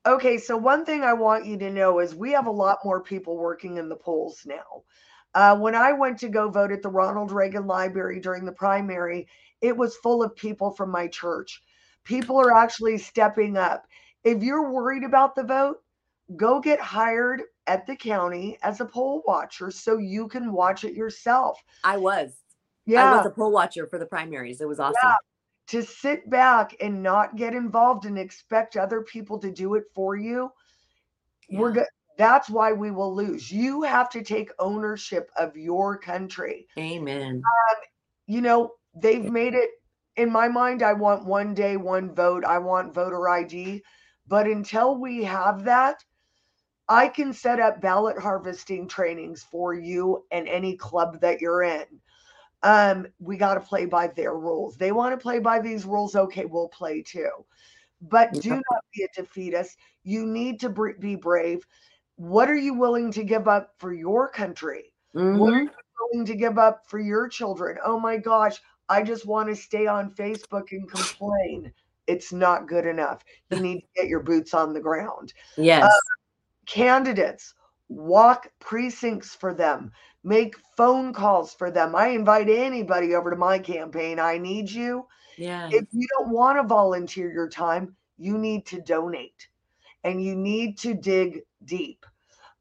Okay, 0.05 0.37
so 0.37 0.57
one 0.57 0.85
thing 0.85 1.03
I 1.03 1.13
want 1.13 1.45
you 1.45 1.57
to 1.57 1.69
know 1.69 1.99
is 1.99 2.15
we 2.15 2.31
have 2.31 2.47
a 2.47 2.51
lot 2.51 2.79
more 2.83 3.01
people 3.01 3.37
working 3.37 3.77
in 3.77 3.89
the 3.89 3.95
polls 3.95 4.45
now. 4.45 4.83
Uh, 5.35 5.57
when 5.57 5.75
I 5.75 5.91
went 5.91 6.17
to 6.19 6.29
go 6.29 6.49
vote 6.49 6.71
at 6.71 6.81
the 6.81 6.89
Ronald 6.89 7.31
Reagan 7.31 7.67
Library 7.67 8.19
during 8.19 8.45
the 8.45 8.51
primary, 8.51 9.27
it 9.61 9.75
was 9.75 9.97
full 9.97 10.23
of 10.23 10.35
people 10.35 10.71
from 10.71 10.89
my 10.89 11.07
church. 11.07 11.61
People 12.03 12.37
are 12.37 12.55
actually 12.55 12.97
stepping 12.97 13.57
up. 13.57 13.85
If 14.23 14.41
you're 14.41 14.71
worried 14.71 15.03
about 15.03 15.35
the 15.35 15.43
vote, 15.43 15.83
go 16.35 16.59
get 16.59 16.79
hired 16.79 17.43
at 17.67 17.85
the 17.85 17.95
county 17.95 18.57
as 18.63 18.81
a 18.81 18.85
poll 18.85 19.21
watcher 19.27 19.69
so 19.69 19.97
you 19.97 20.27
can 20.27 20.51
watch 20.51 20.83
it 20.83 20.93
yourself. 20.93 21.61
I 21.83 21.97
was. 21.97 22.33
Yeah. 22.89 23.13
I 23.13 23.17
was 23.17 23.25
a 23.25 23.29
poll 23.29 23.51
watcher 23.51 23.85
for 23.87 23.99
the 23.99 24.05
primaries. 24.05 24.61
It 24.61 24.67
was 24.67 24.79
awesome. 24.79 24.95
Yeah. 25.03 25.15
to 25.67 25.83
sit 25.83 26.27
back 26.31 26.75
and 26.81 27.03
not 27.03 27.35
get 27.35 27.53
involved 27.53 28.05
and 28.05 28.17
expect 28.17 28.75
other 28.75 29.01
people 29.03 29.37
to 29.39 29.51
do 29.51 29.75
it 29.75 29.83
for 29.93 30.15
you 30.15 30.51
we're 31.51 31.69
Yeah. 31.69 31.75
good 31.81 31.87
that's 32.17 32.49
why 32.49 32.73
we 32.73 32.89
will 32.91 33.13
lose 33.15 33.51
you 33.51 33.83
have 33.83 34.09
to 34.09 34.21
take 34.23 34.49
ownership 34.59 35.29
of 35.37 35.55
your 35.55 35.97
country 35.97 36.67
Amen. 36.77 37.35
Um, 37.35 37.77
you 38.25 38.41
know 38.41 38.71
they've 38.95 39.29
made 39.31 39.53
it 39.53 39.69
in 40.15 40.31
my 40.31 40.47
mind 40.47 40.81
i 40.81 40.91
want 40.93 41.23
one 41.25 41.53
day 41.53 41.77
one 41.77 42.13
vote 42.15 42.43
i 42.43 42.57
want 42.57 42.93
voter 42.93 43.29
id 43.29 43.83
but 44.27 44.47
until 44.47 44.97
we 44.97 45.23
have 45.23 45.63
that 45.63 46.03
i 46.89 47.07
can 47.07 47.31
set 47.31 47.59
up 47.59 47.79
ballot 47.79 48.17
harvesting 48.17 48.87
trainings 48.87 49.43
for 49.43 49.73
you 49.75 50.25
and 50.31 50.47
any 50.47 50.75
club 50.75 51.19
that 51.21 51.39
you're 51.39 51.61
in 51.61 51.85
um 52.63 53.07
we 53.19 53.37
got 53.37 53.55
to 53.55 53.61
play 53.61 53.85
by 53.85 54.07
their 54.07 54.35
rules. 54.37 54.77
They 54.77 54.91
want 54.91 55.13
to 55.13 55.21
play 55.21 55.39
by 55.39 55.59
these 55.59 55.85
rules 55.85 56.15
okay 56.15 56.45
we'll 56.45 56.69
play 56.69 57.01
too. 57.01 57.31
But 58.01 58.39
do 58.39 58.51
not 58.51 58.83
be 58.93 59.03
a 59.03 59.21
defeatist. 59.21 59.77
You 60.03 60.25
need 60.25 60.59
to 60.61 60.69
be 60.99 61.15
brave. 61.15 61.65
What 62.15 62.49
are 62.49 62.55
you 62.55 62.73
willing 62.73 63.11
to 63.13 63.23
give 63.23 63.47
up 63.47 63.73
for 63.77 63.93
your 63.93 64.29
country? 64.29 64.93
What 65.13 65.53
are 65.53 65.61
Mhm. 65.61 65.65
you 65.65 65.69
willing 66.11 66.25
to 66.25 66.35
give 66.35 66.57
up 66.57 66.85
for 66.87 66.99
your 66.99 67.27
children? 67.27 67.77
Oh 67.83 67.99
my 67.99 68.17
gosh 68.17 68.61
i 68.89 69.03
just 69.03 69.25
want 69.27 69.47
to 69.47 69.55
stay 69.55 69.85
on 69.87 70.11
facebook 70.15 70.71
and 70.71 70.89
complain. 70.89 71.71
It's 72.07 72.33
not 72.33 72.67
good 72.67 72.85
enough. 72.87 73.23
You 73.49 73.59
need 73.59 73.81
to 73.81 73.87
get 73.95 74.07
your 74.09 74.21
boots 74.23 74.53
on 74.55 74.73
the 74.73 74.81
ground. 74.81 75.33
Yes. 75.57 75.91
candidates 76.65 77.53
walk 77.89 78.47
precincts 78.59 79.35
for 79.35 79.53
them 79.53 79.91
make 80.23 80.57
phone 80.77 81.13
calls 81.13 81.53
for 81.53 81.71
them. 81.71 81.95
I 81.95 82.09
invite 82.09 82.49
anybody 82.49 83.15
over 83.15 83.31
to 83.31 83.37
my 83.37 83.59
campaign. 83.59 84.19
I 84.19 84.37
need 84.37 84.71
you. 84.71 85.07
Yeah. 85.37 85.71
if 85.71 85.85
you 85.91 86.07
don't 86.17 86.31
want 86.31 86.57
to 86.59 86.63
volunteer 86.67 87.31
your 87.31 87.49
time 87.49 87.95
you 88.17 88.37
need 88.37 88.65
to 88.67 88.81
donate 88.81 89.49
and 90.03 90.23
you 90.23 90.35
need 90.35 90.77
to 90.79 90.93
dig 90.93 91.41
deep. 91.63 92.05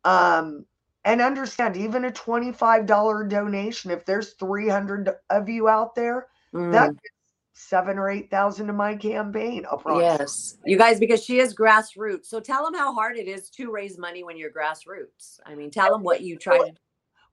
Um, 0.05 0.67
and 1.05 1.21
understand 1.21 1.77
even 1.77 2.05
a 2.05 2.11
$25 2.13 2.87
donation 3.29 3.91
if 3.91 4.05
there's 4.07 4.35
300 4.35 5.11
of 5.31 5.49
you 5.49 5.69
out 5.69 5.95
there 5.95 6.29
that 6.71 6.89
Mm, 6.89 6.99
gets 7.03 7.17
seven 7.59 7.99
or 7.99 8.09
eight 8.09 8.31
thousand 8.31 8.69
to 8.69 8.73
my 8.73 8.95
campaign 8.95 9.67
yes. 9.97 10.57
You 10.65 10.79
guys, 10.79 11.01
because 11.01 11.25
she 11.25 11.41
is 11.41 11.55
grassroots. 11.55 12.27
So 12.27 12.39
tell 12.39 12.65
them 12.65 12.75
how 12.75 12.95
hard 12.95 13.17
it 13.17 13.27
is 13.27 13.51
to 13.51 13.71
raise 13.71 13.99
money 13.99 14.23
when 14.23 14.37
you're 14.37 14.53
grassroots. 14.53 15.41
I 15.45 15.55
mean, 15.55 15.71
tell 15.71 15.91
them 15.91 16.03
what 16.03 16.21
you 16.23 16.39
try 16.39 16.59
to. 16.59 16.73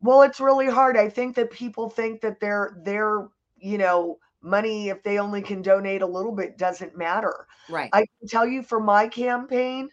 Well, 0.02 0.24
it's 0.24 0.40
really 0.40 0.68
hard. 0.68 0.98
I 0.98 1.10
think 1.10 1.36
that 1.36 1.52
people 1.52 1.90
think 1.90 2.22
that 2.22 2.40
their 2.40 2.80
their 2.84 3.30
you 3.58 3.78
know 3.78 4.18
money, 4.42 4.90
if 4.90 5.04
they 5.04 5.20
only 5.20 5.42
can 5.42 5.62
donate 5.62 6.02
a 6.02 6.08
little 6.08 6.32
bit, 6.32 6.58
doesn't 6.58 6.98
matter. 6.98 7.48
Right. 7.70 7.90
I 7.94 8.00
can 8.00 8.28
tell 8.28 8.48
you 8.48 8.64
for 8.64 8.80
my 8.80 9.08
campaign, 9.08 9.90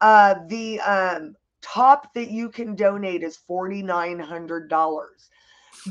uh, 0.00 0.36
the 0.48 0.80
um, 0.80 1.34
top 1.62 2.12
that 2.14 2.30
you 2.30 2.50
can 2.50 2.74
donate 2.74 3.22
is 3.22 3.36
forty 3.36 3.82
nine 3.82 4.18
hundred 4.18 4.68
dollars. 4.68 5.30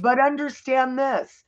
But 0.01 0.19
understand 0.19 0.99
this: 0.99 1.45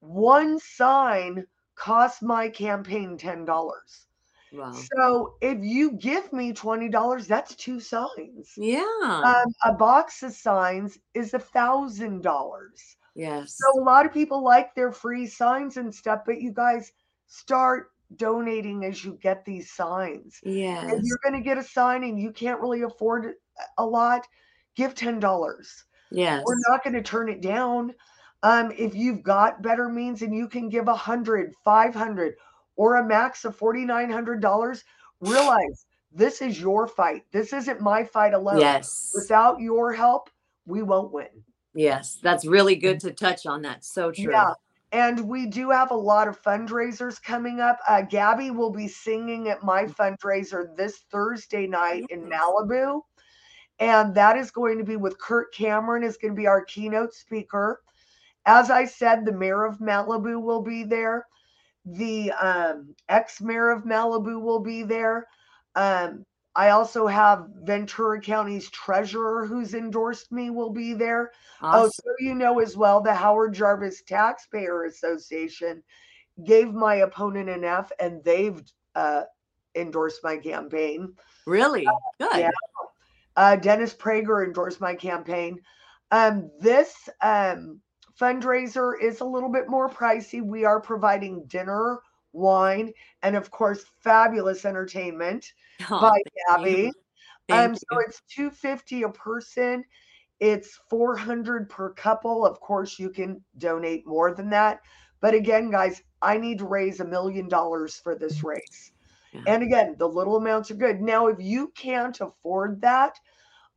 one 0.00 0.58
sign 0.58 1.46
cost 1.74 2.22
my 2.22 2.48
campaign 2.48 3.16
ten 3.16 3.44
dollars. 3.44 4.06
wow. 4.52 4.72
So 4.72 5.34
if 5.40 5.58
you 5.62 5.92
give 5.92 6.32
me 6.32 6.52
twenty 6.52 6.88
dollars, 6.88 7.26
that's 7.26 7.54
two 7.56 7.80
signs. 7.80 8.52
Yeah. 8.56 8.82
Um, 9.02 9.52
a 9.64 9.72
box 9.72 10.22
of 10.22 10.32
signs 10.32 10.98
is 11.14 11.34
a 11.34 11.38
thousand 11.38 12.22
dollars. 12.22 12.96
yes. 13.14 13.56
So 13.58 13.80
a 13.80 13.84
lot 13.84 14.06
of 14.06 14.12
people 14.12 14.42
like 14.42 14.74
their 14.74 14.92
free 14.92 15.26
signs 15.26 15.76
and 15.76 15.94
stuff, 15.94 16.20
but 16.26 16.40
you 16.40 16.52
guys 16.52 16.92
start 17.26 17.88
donating 18.16 18.84
as 18.84 19.04
you 19.04 19.18
get 19.22 19.44
these 19.44 19.72
signs. 19.72 20.38
Yeah. 20.44 20.84
If 20.84 21.00
you're 21.02 21.18
going 21.22 21.34
to 21.34 21.40
get 21.40 21.56
a 21.56 21.64
sign 21.64 22.04
and 22.04 22.20
you 22.20 22.30
can't 22.30 22.60
really 22.60 22.82
afford 22.82 23.34
a 23.78 23.84
lot, 23.86 24.26
give 24.76 24.94
ten 24.94 25.18
dollars. 25.18 25.84
Yes. 26.10 26.42
We're 26.44 26.60
not 26.68 26.84
going 26.84 26.92
to 26.92 27.02
turn 27.02 27.30
it 27.30 27.40
down. 27.40 27.94
Um, 28.42 28.72
if 28.76 28.94
you've 28.94 29.22
got 29.22 29.62
better 29.62 29.88
means 29.88 30.22
and 30.22 30.34
you 30.34 30.48
can 30.48 30.68
give 30.68 30.88
a 30.88 30.94
hundred, 30.94 31.52
five 31.64 31.94
hundred, 31.94 32.34
or 32.76 32.96
a 32.96 33.06
max 33.06 33.44
of 33.44 33.54
forty 33.54 33.84
nine 33.84 34.10
hundred 34.10 34.40
dollars, 34.40 34.82
realize 35.20 35.86
this 36.10 36.42
is 36.42 36.60
your 36.60 36.86
fight. 36.86 37.22
This 37.32 37.52
isn't 37.52 37.80
my 37.80 38.04
fight 38.04 38.34
alone. 38.34 38.60
Yes. 38.60 39.12
Without 39.14 39.60
your 39.60 39.92
help, 39.92 40.28
we 40.66 40.82
won't 40.82 41.12
win. 41.12 41.28
Yes. 41.74 42.18
That's 42.22 42.44
really 42.44 42.76
good 42.76 43.00
to 43.00 43.12
touch 43.12 43.46
on 43.46 43.62
that. 43.62 43.84
So 43.84 44.10
true. 44.10 44.30
Yeah. 44.30 44.52
And 44.90 45.26
we 45.26 45.46
do 45.46 45.70
have 45.70 45.90
a 45.90 45.96
lot 45.96 46.28
of 46.28 46.42
fundraisers 46.42 47.22
coming 47.22 47.60
up. 47.60 47.78
Uh, 47.88 48.02
Gabby 48.02 48.50
will 48.50 48.70
be 48.70 48.88
singing 48.88 49.48
at 49.48 49.62
my 49.62 49.84
fundraiser 49.84 50.76
this 50.76 51.04
Thursday 51.10 51.66
night 51.66 52.04
in 52.10 52.28
Malibu. 52.28 53.00
And 53.78 54.14
that 54.14 54.36
is 54.36 54.50
going 54.50 54.76
to 54.76 54.84
be 54.84 54.96
with 54.96 55.18
Kirk 55.18 55.54
Cameron 55.54 56.02
is 56.02 56.18
going 56.18 56.34
to 56.34 56.38
be 56.38 56.46
our 56.46 56.62
keynote 56.66 57.14
speaker. 57.14 57.80
As 58.46 58.70
I 58.70 58.84
said, 58.84 59.24
the 59.24 59.32
mayor 59.32 59.64
of 59.64 59.78
Malibu 59.78 60.40
will 60.40 60.62
be 60.62 60.84
there. 60.84 61.26
The 61.84 62.32
um, 62.32 62.94
ex-mayor 63.08 63.70
of 63.70 63.84
Malibu 63.84 64.40
will 64.40 64.60
be 64.60 64.82
there. 64.82 65.26
Um, 65.74 66.24
I 66.54 66.70
also 66.70 67.06
have 67.06 67.48
Ventura 67.62 68.20
County's 68.20 68.68
treasurer 68.70 69.46
who's 69.46 69.74
endorsed 69.74 70.30
me 70.30 70.50
will 70.50 70.70
be 70.70 70.92
there. 70.92 71.32
Oh, 71.62 71.88
so 71.88 72.10
you 72.18 72.34
know 72.34 72.58
as 72.58 72.76
well, 72.76 73.00
the 73.00 73.14
Howard 73.14 73.54
Jarvis 73.54 74.02
Taxpayer 74.02 74.84
Association 74.84 75.82
gave 76.44 76.72
my 76.74 76.96
opponent 76.96 77.48
an 77.48 77.64
F, 77.64 77.90
and 77.98 78.22
they've 78.22 78.60
uh, 78.94 79.22
endorsed 79.74 80.22
my 80.22 80.36
campaign. 80.36 81.14
Really 81.46 81.86
good. 82.20 82.38
yeah. 82.38 82.50
Uh, 83.34 83.56
Dennis 83.56 83.94
Prager 83.94 84.44
endorsed 84.44 84.80
my 84.80 84.94
campaign. 84.94 85.58
Um, 86.10 86.50
this 86.60 87.08
um, 87.22 87.80
fundraiser 88.20 88.94
is 89.00 89.20
a 89.20 89.24
little 89.24 89.48
bit 89.48 89.68
more 89.68 89.88
pricey. 89.88 90.42
We 90.42 90.64
are 90.64 90.80
providing 90.80 91.44
dinner, 91.46 92.00
wine, 92.32 92.92
and 93.22 93.36
of 93.36 93.50
course, 93.50 93.84
fabulous 94.00 94.64
entertainment 94.64 95.52
Oh, 95.90 96.00
by 96.00 96.22
Gabby. 96.48 96.92
Um, 97.50 97.74
so 97.74 97.98
it's 98.06 98.22
two 98.28 98.50
fifty 98.50 99.02
a 99.02 99.08
person. 99.08 99.84
It's 100.40 100.80
400 100.90 101.70
per 101.70 101.90
couple. 101.90 102.44
Of 102.44 102.58
course, 102.58 102.98
you 102.98 103.10
can 103.10 103.40
donate 103.58 104.06
more 104.06 104.34
than 104.34 104.50
that. 104.50 104.80
But 105.20 105.34
again, 105.34 105.70
guys, 105.70 106.02
I 106.20 106.36
need 106.36 106.58
to 106.58 106.64
raise 106.64 106.98
a 106.98 107.04
million 107.04 107.48
dollars 107.48 108.00
for 108.02 108.16
this 108.16 108.42
race. 108.42 108.90
Yeah. 109.32 109.42
And 109.46 109.62
again, 109.62 109.94
the 109.98 110.08
little 110.08 110.36
amounts 110.36 110.70
are 110.72 110.74
good. 110.74 111.00
Now, 111.00 111.28
if 111.28 111.40
you 111.40 111.68
can't 111.76 112.20
afford 112.20 112.80
that, 112.80 113.20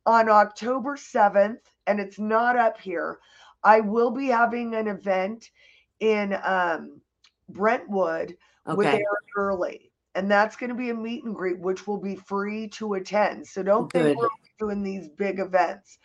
on 0.06 0.28
October 0.28 0.96
7th, 0.96 1.58
and 1.86 2.00
it's 2.00 2.18
not 2.18 2.56
up 2.56 2.80
here, 2.80 3.18
I 3.66 3.80
will 3.80 4.12
be 4.12 4.28
having 4.28 4.76
an 4.76 4.86
event 4.86 5.50
in 5.98 6.38
um, 6.44 7.00
Brentwood 7.48 8.36
okay. 8.66 8.76
with 8.76 8.86
Aaron 8.86 9.04
Early. 9.36 9.90
And 10.14 10.30
that's 10.30 10.56
going 10.56 10.70
to 10.70 10.76
be 10.76 10.90
a 10.90 10.94
meet 10.94 11.24
and 11.24 11.34
greet, 11.34 11.58
which 11.58 11.86
will 11.86 12.00
be 12.00 12.14
free 12.14 12.68
to 12.68 12.94
attend. 12.94 13.46
So 13.46 13.62
don't 13.64 13.92
Good. 13.92 14.04
think 14.04 14.18
we're 14.18 14.28
doing 14.58 14.82
these 14.82 15.08
big 15.08 15.40
events. 15.40 15.98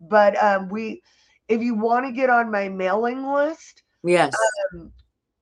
But 0.00 0.36
um, 0.42 0.68
we, 0.68 1.02
if 1.48 1.62
you 1.62 1.76
want 1.76 2.04
to 2.04 2.12
get 2.12 2.30
on 2.30 2.50
my 2.50 2.68
mailing 2.68 3.24
list, 3.24 3.84
yes, 4.02 4.34
um, 4.74 4.92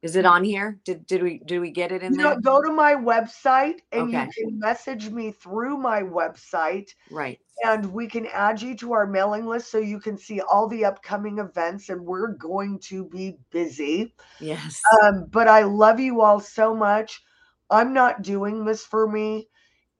is 0.02 0.16
it 0.16 0.26
on 0.26 0.42
here? 0.42 0.80
Did 0.84 1.06
did 1.06 1.22
we 1.22 1.40
did 1.46 1.60
we 1.60 1.70
get 1.70 1.92
it 1.92 2.02
in 2.02 2.14
there? 2.14 2.38
Go 2.40 2.60
to 2.60 2.72
my 2.72 2.94
website 2.94 3.80
and 3.92 4.08
okay. 4.14 4.28
you 4.36 4.46
can 4.48 4.58
message 4.58 5.10
me 5.10 5.30
through 5.30 5.76
my 5.78 6.02
website. 6.02 6.90
Right. 7.08 7.38
And 7.64 7.92
we 7.92 8.08
can 8.08 8.26
add 8.26 8.60
you 8.60 8.76
to 8.78 8.92
our 8.94 9.06
mailing 9.06 9.46
list 9.46 9.70
so 9.70 9.78
you 9.78 10.00
can 10.00 10.18
see 10.18 10.40
all 10.40 10.66
the 10.66 10.84
upcoming 10.84 11.38
events 11.38 11.88
and 11.88 12.00
we're 12.00 12.32
going 12.32 12.80
to 12.80 13.04
be 13.04 13.38
busy. 13.50 14.12
Yes. 14.40 14.80
Um, 15.04 15.26
but 15.30 15.46
I 15.46 15.62
love 15.62 16.00
you 16.00 16.20
all 16.20 16.40
so 16.40 16.74
much. 16.74 17.22
I'm 17.70 17.92
not 17.92 18.22
doing 18.22 18.64
this 18.64 18.84
for 18.84 19.08
me. 19.08 19.48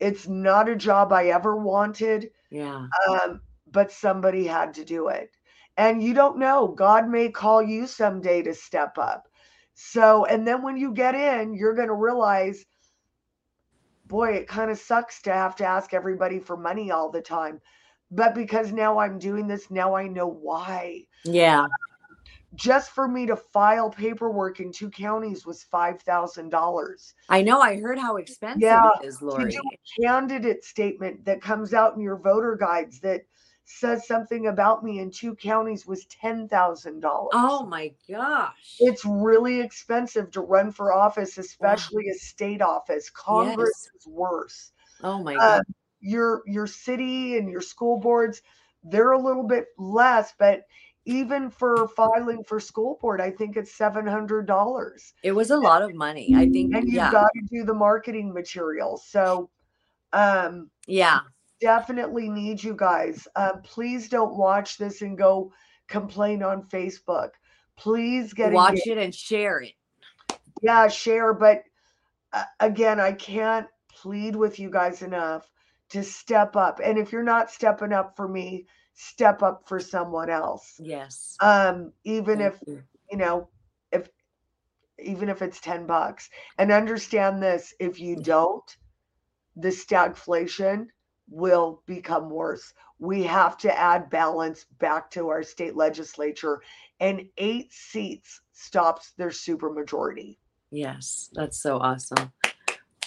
It's 0.00 0.26
not 0.26 0.68
a 0.68 0.74
job 0.74 1.12
I 1.12 1.26
ever 1.26 1.57
wanted. 1.57 2.30
Yeah. 2.50 2.86
Um, 3.09 3.40
but 3.70 3.92
somebody 3.92 4.46
had 4.46 4.74
to 4.74 4.84
do 4.84 5.09
it. 5.09 5.30
And 5.76 6.03
you 6.03 6.12
don't 6.12 6.38
know, 6.38 6.68
God 6.68 7.09
may 7.09 7.30
call 7.30 7.62
you 7.62 7.86
someday 7.86 8.42
to 8.42 8.55
step 8.55 8.98
up. 8.98 9.28
So, 9.75 10.25
and 10.27 10.47
then 10.47 10.62
when 10.62 10.77
you 10.77 10.93
get 10.93 11.14
in, 11.14 11.55
you're 11.55 11.75
going 11.75 11.89
to 11.89 11.95
realize, 11.95 12.64
boy, 14.07 14.33
it 14.33 14.49
kind 14.49 14.70
of 14.70 14.79
sucks 14.79 15.23
to 15.23 15.33
have 15.33 15.57
to 15.57 15.64
ask 15.64 15.95
everybody 15.95 16.39
for 16.39 16.57
money 16.57 16.91
all 16.91 17.11
the 17.11 17.23
time. 17.23 17.61
But 18.11 18.35
because 18.35 18.73
now 18.73 18.99
I'm 18.99 19.18
doing 19.18 19.49
this, 19.49 19.70
now 19.70 19.95
I 19.95 20.07
know 20.07 20.27
why. 20.27 21.05
Yeah. 21.25 21.66
Just 22.55 22.91
for 22.91 23.09
me 23.09 23.25
to 23.27 23.37
file 23.37 23.89
paperwork 23.89 24.61
in 24.61 24.73
two 24.73 24.91
counties 24.91 25.47
was 25.47 25.62
five 25.62 26.03
thousand 26.03 26.51
dollars. 26.51 27.14
I 27.31 27.41
know. 27.41 27.62
I 27.62 27.81
heard 27.81 27.99
how 27.99 28.16
expensive 28.16 28.61
yeah, 28.61 28.91
it 29.03 29.07
is, 29.07 29.23
Lori. 29.23 29.51
To 29.51 29.51
do 29.51 29.62
a 29.73 30.03
candidate 30.03 30.62
statement 30.62 31.25
that 31.25 31.41
comes 31.41 31.73
out 31.73 31.97
in 31.97 32.03
your 32.03 32.16
voter 32.16 32.55
guides 32.55 33.01
that 33.01 33.23
says 33.64 34.06
something 34.06 34.48
about 34.48 34.84
me 34.84 34.98
in 34.98 35.10
two 35.10 35.34
counties 35.34 35.86
was 35.86 36.06
$10,000. 36.06 37.00
Oh 37.32 37.66
my 37.66 37.92
gosh. 38.10 38.76
It's 38.80 39.04
really 39.04 39.60
expensive 39.60 40.30
to 40.32 40.40
run 40.40 40.72
for 40.72 40.92
office, 40.92 41.38
especially 41.38 42.04
wow. 42.06 42.12
a 42.14 42.18
state 42.18 42.62
office. 42.62 43.10
Congress 43.10 43.88
yes. 43.92 44.00
is 44.00 44.06
worse. 44.06 44.72
Oh 45.02 45.22
my 45.22 45.34
god. 45.34 45.60
Uh, 45.60 45.62
your 46.00 46.42
your 46.46 46.66
city 46.66 47.38
and 47.38 47.48
your 47.48 47.60
school 47.60 47.98
boards, 47.98 48.42
they're 48.82 49.12
a 49.12 49.22
little 49.22 49.44
bit 49.44 49.66
less, 49.78 50.34
but 50.38 50.62
even 51.04 51.50
for 51.50 51.88
filing 51.88 52.44
for 52.44 52.60
school 52.60 52.98
board, 53.00 53.20
I 53.20 53.30
think 53.30 53.56
it's 53.56 53.74
seven 53.74 54.06
hundred 54.06 54.46
dollars. 54.46 55.14
It 55.22 55.32
was 55.32 55.50
a 55.50 55.56
lot 55.56 55.82
of 55.82 55.94
money. 55.94 56.32
I 56.34 56.48
think, 56.48 56.74
and 56.74 56.84
you've 56.84 56.94
yeah. 56.94 57.10
got 57.10 57.30
to 57.34 57.42
do 57.50 57.64
the 57.64 57.74
marketing 57.74 58.32
material. 58.32 58.96
So, 58.96 59.50
um, 60.12 60.70
yeah, 60.86 61.20
definitely 61.62 62.28
need 62.28 62.62
you 62.62 62.74
guys. 62.74 63.26
Uh, 63.36 63.52
please 63.62 64.08
don't 64.08 64.36
watch 64.36 64.76
this 64.76 65.00
and 65.00 65.16
go 65.16 65.52
complain 65.88 66.42
on 66.42 66.64
Facebook. 66.64 67.30
Please 67.76 68.32
get 68.32 68.52
watch 68.52 68.70
engaged. 68.70 68.88
it 68.88 68.98
and 68.98 69.14
share 69.14 69.60
it. 69.60 69.74
Yeah, 70.60 70.88
share. 70.88 71.32
But 71.32 71.62
uh, 72.32 72.44
again, 72.60 72.98
I 72.98 73.12
can't 73.12 73.68
plead 73.88 74.34
with 74.34 74.58
you 74.58 74.70
guys 74.70 75.02
enough 75.02 75.48
to 75.90 76.02
step 76.02 76.56
up. 76.56 76.80
And 76.82 76.98
if 76.98 77.12
you're 77.12 77.22
not 77.22 77.50
stepping 77.50 77.92
up 77.92 78.16
for 78.16 78.26
me, 78.26 78.66
step 78.94 79.42
up 79.42 79.62
for 79.66 79.78
someone 79.78 80.30
else. 80.30 80.74
Yes. 80.80 81.36
Um, 81.40 81.92
even 82.04 82.38
Thank 82.38 82.54
if 82.54 82.60
you. 82.66 82.82
you 83.10 83.18
know, 83.18 83.48
if 83.92 84.08
even 84.98 85.28
if 85.28 85.42
it's 85.42 85.60
10 85.60 85.86
bucks. 85.86 86.28
And 86.58 86.72
understand 86.72 87.40
this, 87.40 87.72
if 87.78 88.00
you 88.00 88.16
don't, 88.22 88.76
the 89.56 89.68
stagflation 89.68 90.88
will 91.33 91.83
become 91.87 92.28
worse. 92.28 92.74
We 92.99 93.22
have 93.24 93.57
to 93.59 93.78
add 93.78 94.11
balance 94.11 94.66
back 94.78 95.11
to 95.12 95.30
our 95.30 95.43
state 95.43 95.74
legislature, 95.74 96.61
and 97.01 97.26
eight 97.39 97.72
seats 97.72 98.43
stops 98.53 99.12
their 99.16 99.30
supermajority. 99.30 100.37
Yes, 100.70 101.30
that's 101.33 101.61
so 101.61 101.78
awesome. 101.78 102.33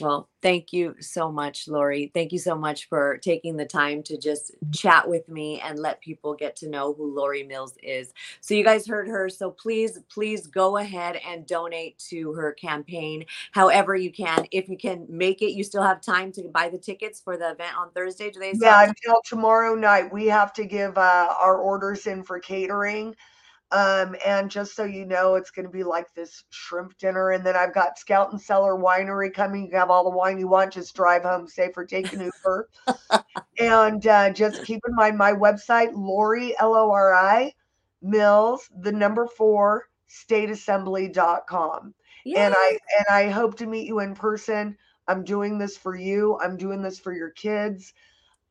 Well, 0.02 0.28
thank 0.42 0.74
you 0.74 0.96
so 1.00 1.32
much, 1.32 1.70
Lori. 1.70 2.12
Thank 2.14 2.34
you 2.34 2.40
so 2.40 2.56
much 2.56 2.90
for 2.90 3.18
taking 3.18 3.56
the 3.56 3.66
time 3.66 4.04
to 4.04 4.18
just 4.18 4.52
chat 4.74 5.08
with 5.08 5.28
me 5.30 5.62
and 5.62 5.80
let 5.80 6.02
people 6.02 6.34
get 6.34 6.58
to 6.58 6.70
know 6.70 6.94
who 6.94 7.16
Lori 7.16 7.44
Mills 7.44 7.78
is. 7.82 8.14
So, 8.42 8.54
you 8.54 8.64
guys 8.64 8.86
heard 8.86 9.08
her. 9.08 9.30
So, 9.30 9.52
please, 9.52 10.00
please 10.10 10.48
go 10.48 10.78
ahead 10.78 11.22
and 11.26 11.48
donate 11.48 11.98
to 12.10 12.34
her 12.34 12.52
campaign 12.52 13.26
however 13.54 13.96
you 13.96 14.12
can. 14.12 14.46
If 14.52 14.68
you 14.68 14.78
can 14.78 15.06
make 15.10 15.42
it, 15.42 15.52
you 15.52 15.64
still 15.64 15.84
have 15.84 16.02
time 16.02 16.32
to 16.34 16.44
buy 16.50 16.68
the 16.68 16.78
tickets 16.78 17.22
for 17.22 17.38
the 17.38 17.52
event 17.52 17.78
on 17.78 17.92
Thursday. 17.92 18.32
Do 18.32 18.40
they? 18.42 18.54
Yeah, 18.54 18.84
until 18.84 19.22
tomorrow 19.24 19.76
night. 19.76 20.12
We 20.12 20.26
have 20.28 20.52
to 20.54 20.66
give 20.66 20.98
uh, 20.98 21.34
our 21.40 21.58
orders 21.58 22.06
in 22.06 22.24
for 22.24 22.40
catering. 22.40 23.16
Um, 23.72 24.16
and 24.26 24.50
just 24.50 24.76
so 24.76 24.84
you 24.84 25.06
know, 25.06 25.36
it's 25.36 25.52
going 25.52 25.66
to 25.66 25.72
be 25.72 25.84
like 25.84 26.14
this 26.14 26.44
shrimp 26.50 26.98
dinner. 26.98 27.32
And 27.32 27.46
then 27.46 27.56
I've 27.56 27.74
got 27.74 27.98
Scout 27.98 28.32
and 28.32 28.40
Cellar 28.40 28.76
Winery 28.76 29.34
coming. 29.34 29.64
You 29.64 29.70
can 29.70 29.80
have 29.80 29.90
all 29.90 30.04
the 30.04 30.16
wine 30.16 30.38
you 30.38 30.48
want. 30.48 30.74
Just 30.74 30.96
drive 30.96 31.24
home 31.24 31.48
safe 31.48 31.76
or 31.76 31.86
take 31.86 32.14
an 32.14 32.22
Uber. 32.22 32.70
and 33.60 34.06
uh, 34.06 34.30
just 34.32 34.64
keep 34.64 34.82
in 34.88 34.96
mind 34.96 35.18
my 35.18 35.34
website, 35.34 35.90
Lori, 35.94 36.56
L 36.60 36.76
O 36.76 36.92
R 36.92 37.16
I, 37.16 37.54
Mills, 38.02 38.70
the 38.82 38.92
number 38.92 39.28
four, 39.28 39.90
stateassembly.com. 40.10 41.94
Yay. 42.24 42.36
And 42.36 42.54
I 42.56 42.78
and 42.98 43.06
I 43.10 43.30
hope 43.30 43.58
to 43.58 43.66
meet 43.66 43.88
you 43.88 44.00
in 44.00 44.16
person. 44.16 44.78
I'm 45.08 45.24
doing 45.24 45.58
this 45.58 45.78
for 45.78 45.96
you. 45.96 46.40
I'm 46.42 46.58
doing 46.58 46.82
this 46.82 47.00
for 47.00 47.14
your 47.14 47.30
kids. 47.32 47.94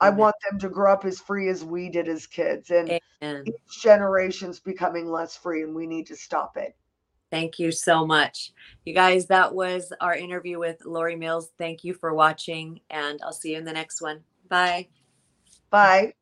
I 0.05 0.11
want 0.11 0.37
them 0.49 0.59
to 0.61 0.69
grow 0.69 0.93
up 0.93 1.05
as 1.05 1.19
free 1.19 1.49
as 1.49 1.65
we 1.65 1.89
did 1.89 2.09
as 2.09 2.27
kids. 2.27 2.71
And 2.71 3.01
Amen. 3.23 3.45
each 3.47 3.83
generation's 3.83 4.61
becoming 4.61 5.11
less 5.11 5.37
free, 5.37 5.63
and 5.63 5.75
we 5.75 5.87
need 5.87 6.07
to 6.09 6.17
stop 6.17 6.57
it. 6.57 6.77
Thank 7.31 7.59
you 7.59 7.73
so 7.73 8.07
much. 8.07 8.53
You 8.85 8.95
guys, 8.95 9.27
that 9.27 9.55
was 9.55 9.93
our 10.01 10.15
interview 10.15 10.59
with 10.59 10.85
Lori 10.85 11.17
Mills. 11.17 11.51
Thank 11.59 11.83
you 11.83 11.95
for 11.95 12.15
watching, 12.15 12.81
and 12.91 13.21
I'll 13.25 13.33
see 13.33 13.53
you 13.53 13.59
in 13.59 13.65
the 13.65 13.73
next 13.73 14.01
one. 14.01 14.23
Bye. 14.49 14.89
Bye. 15.71 16.15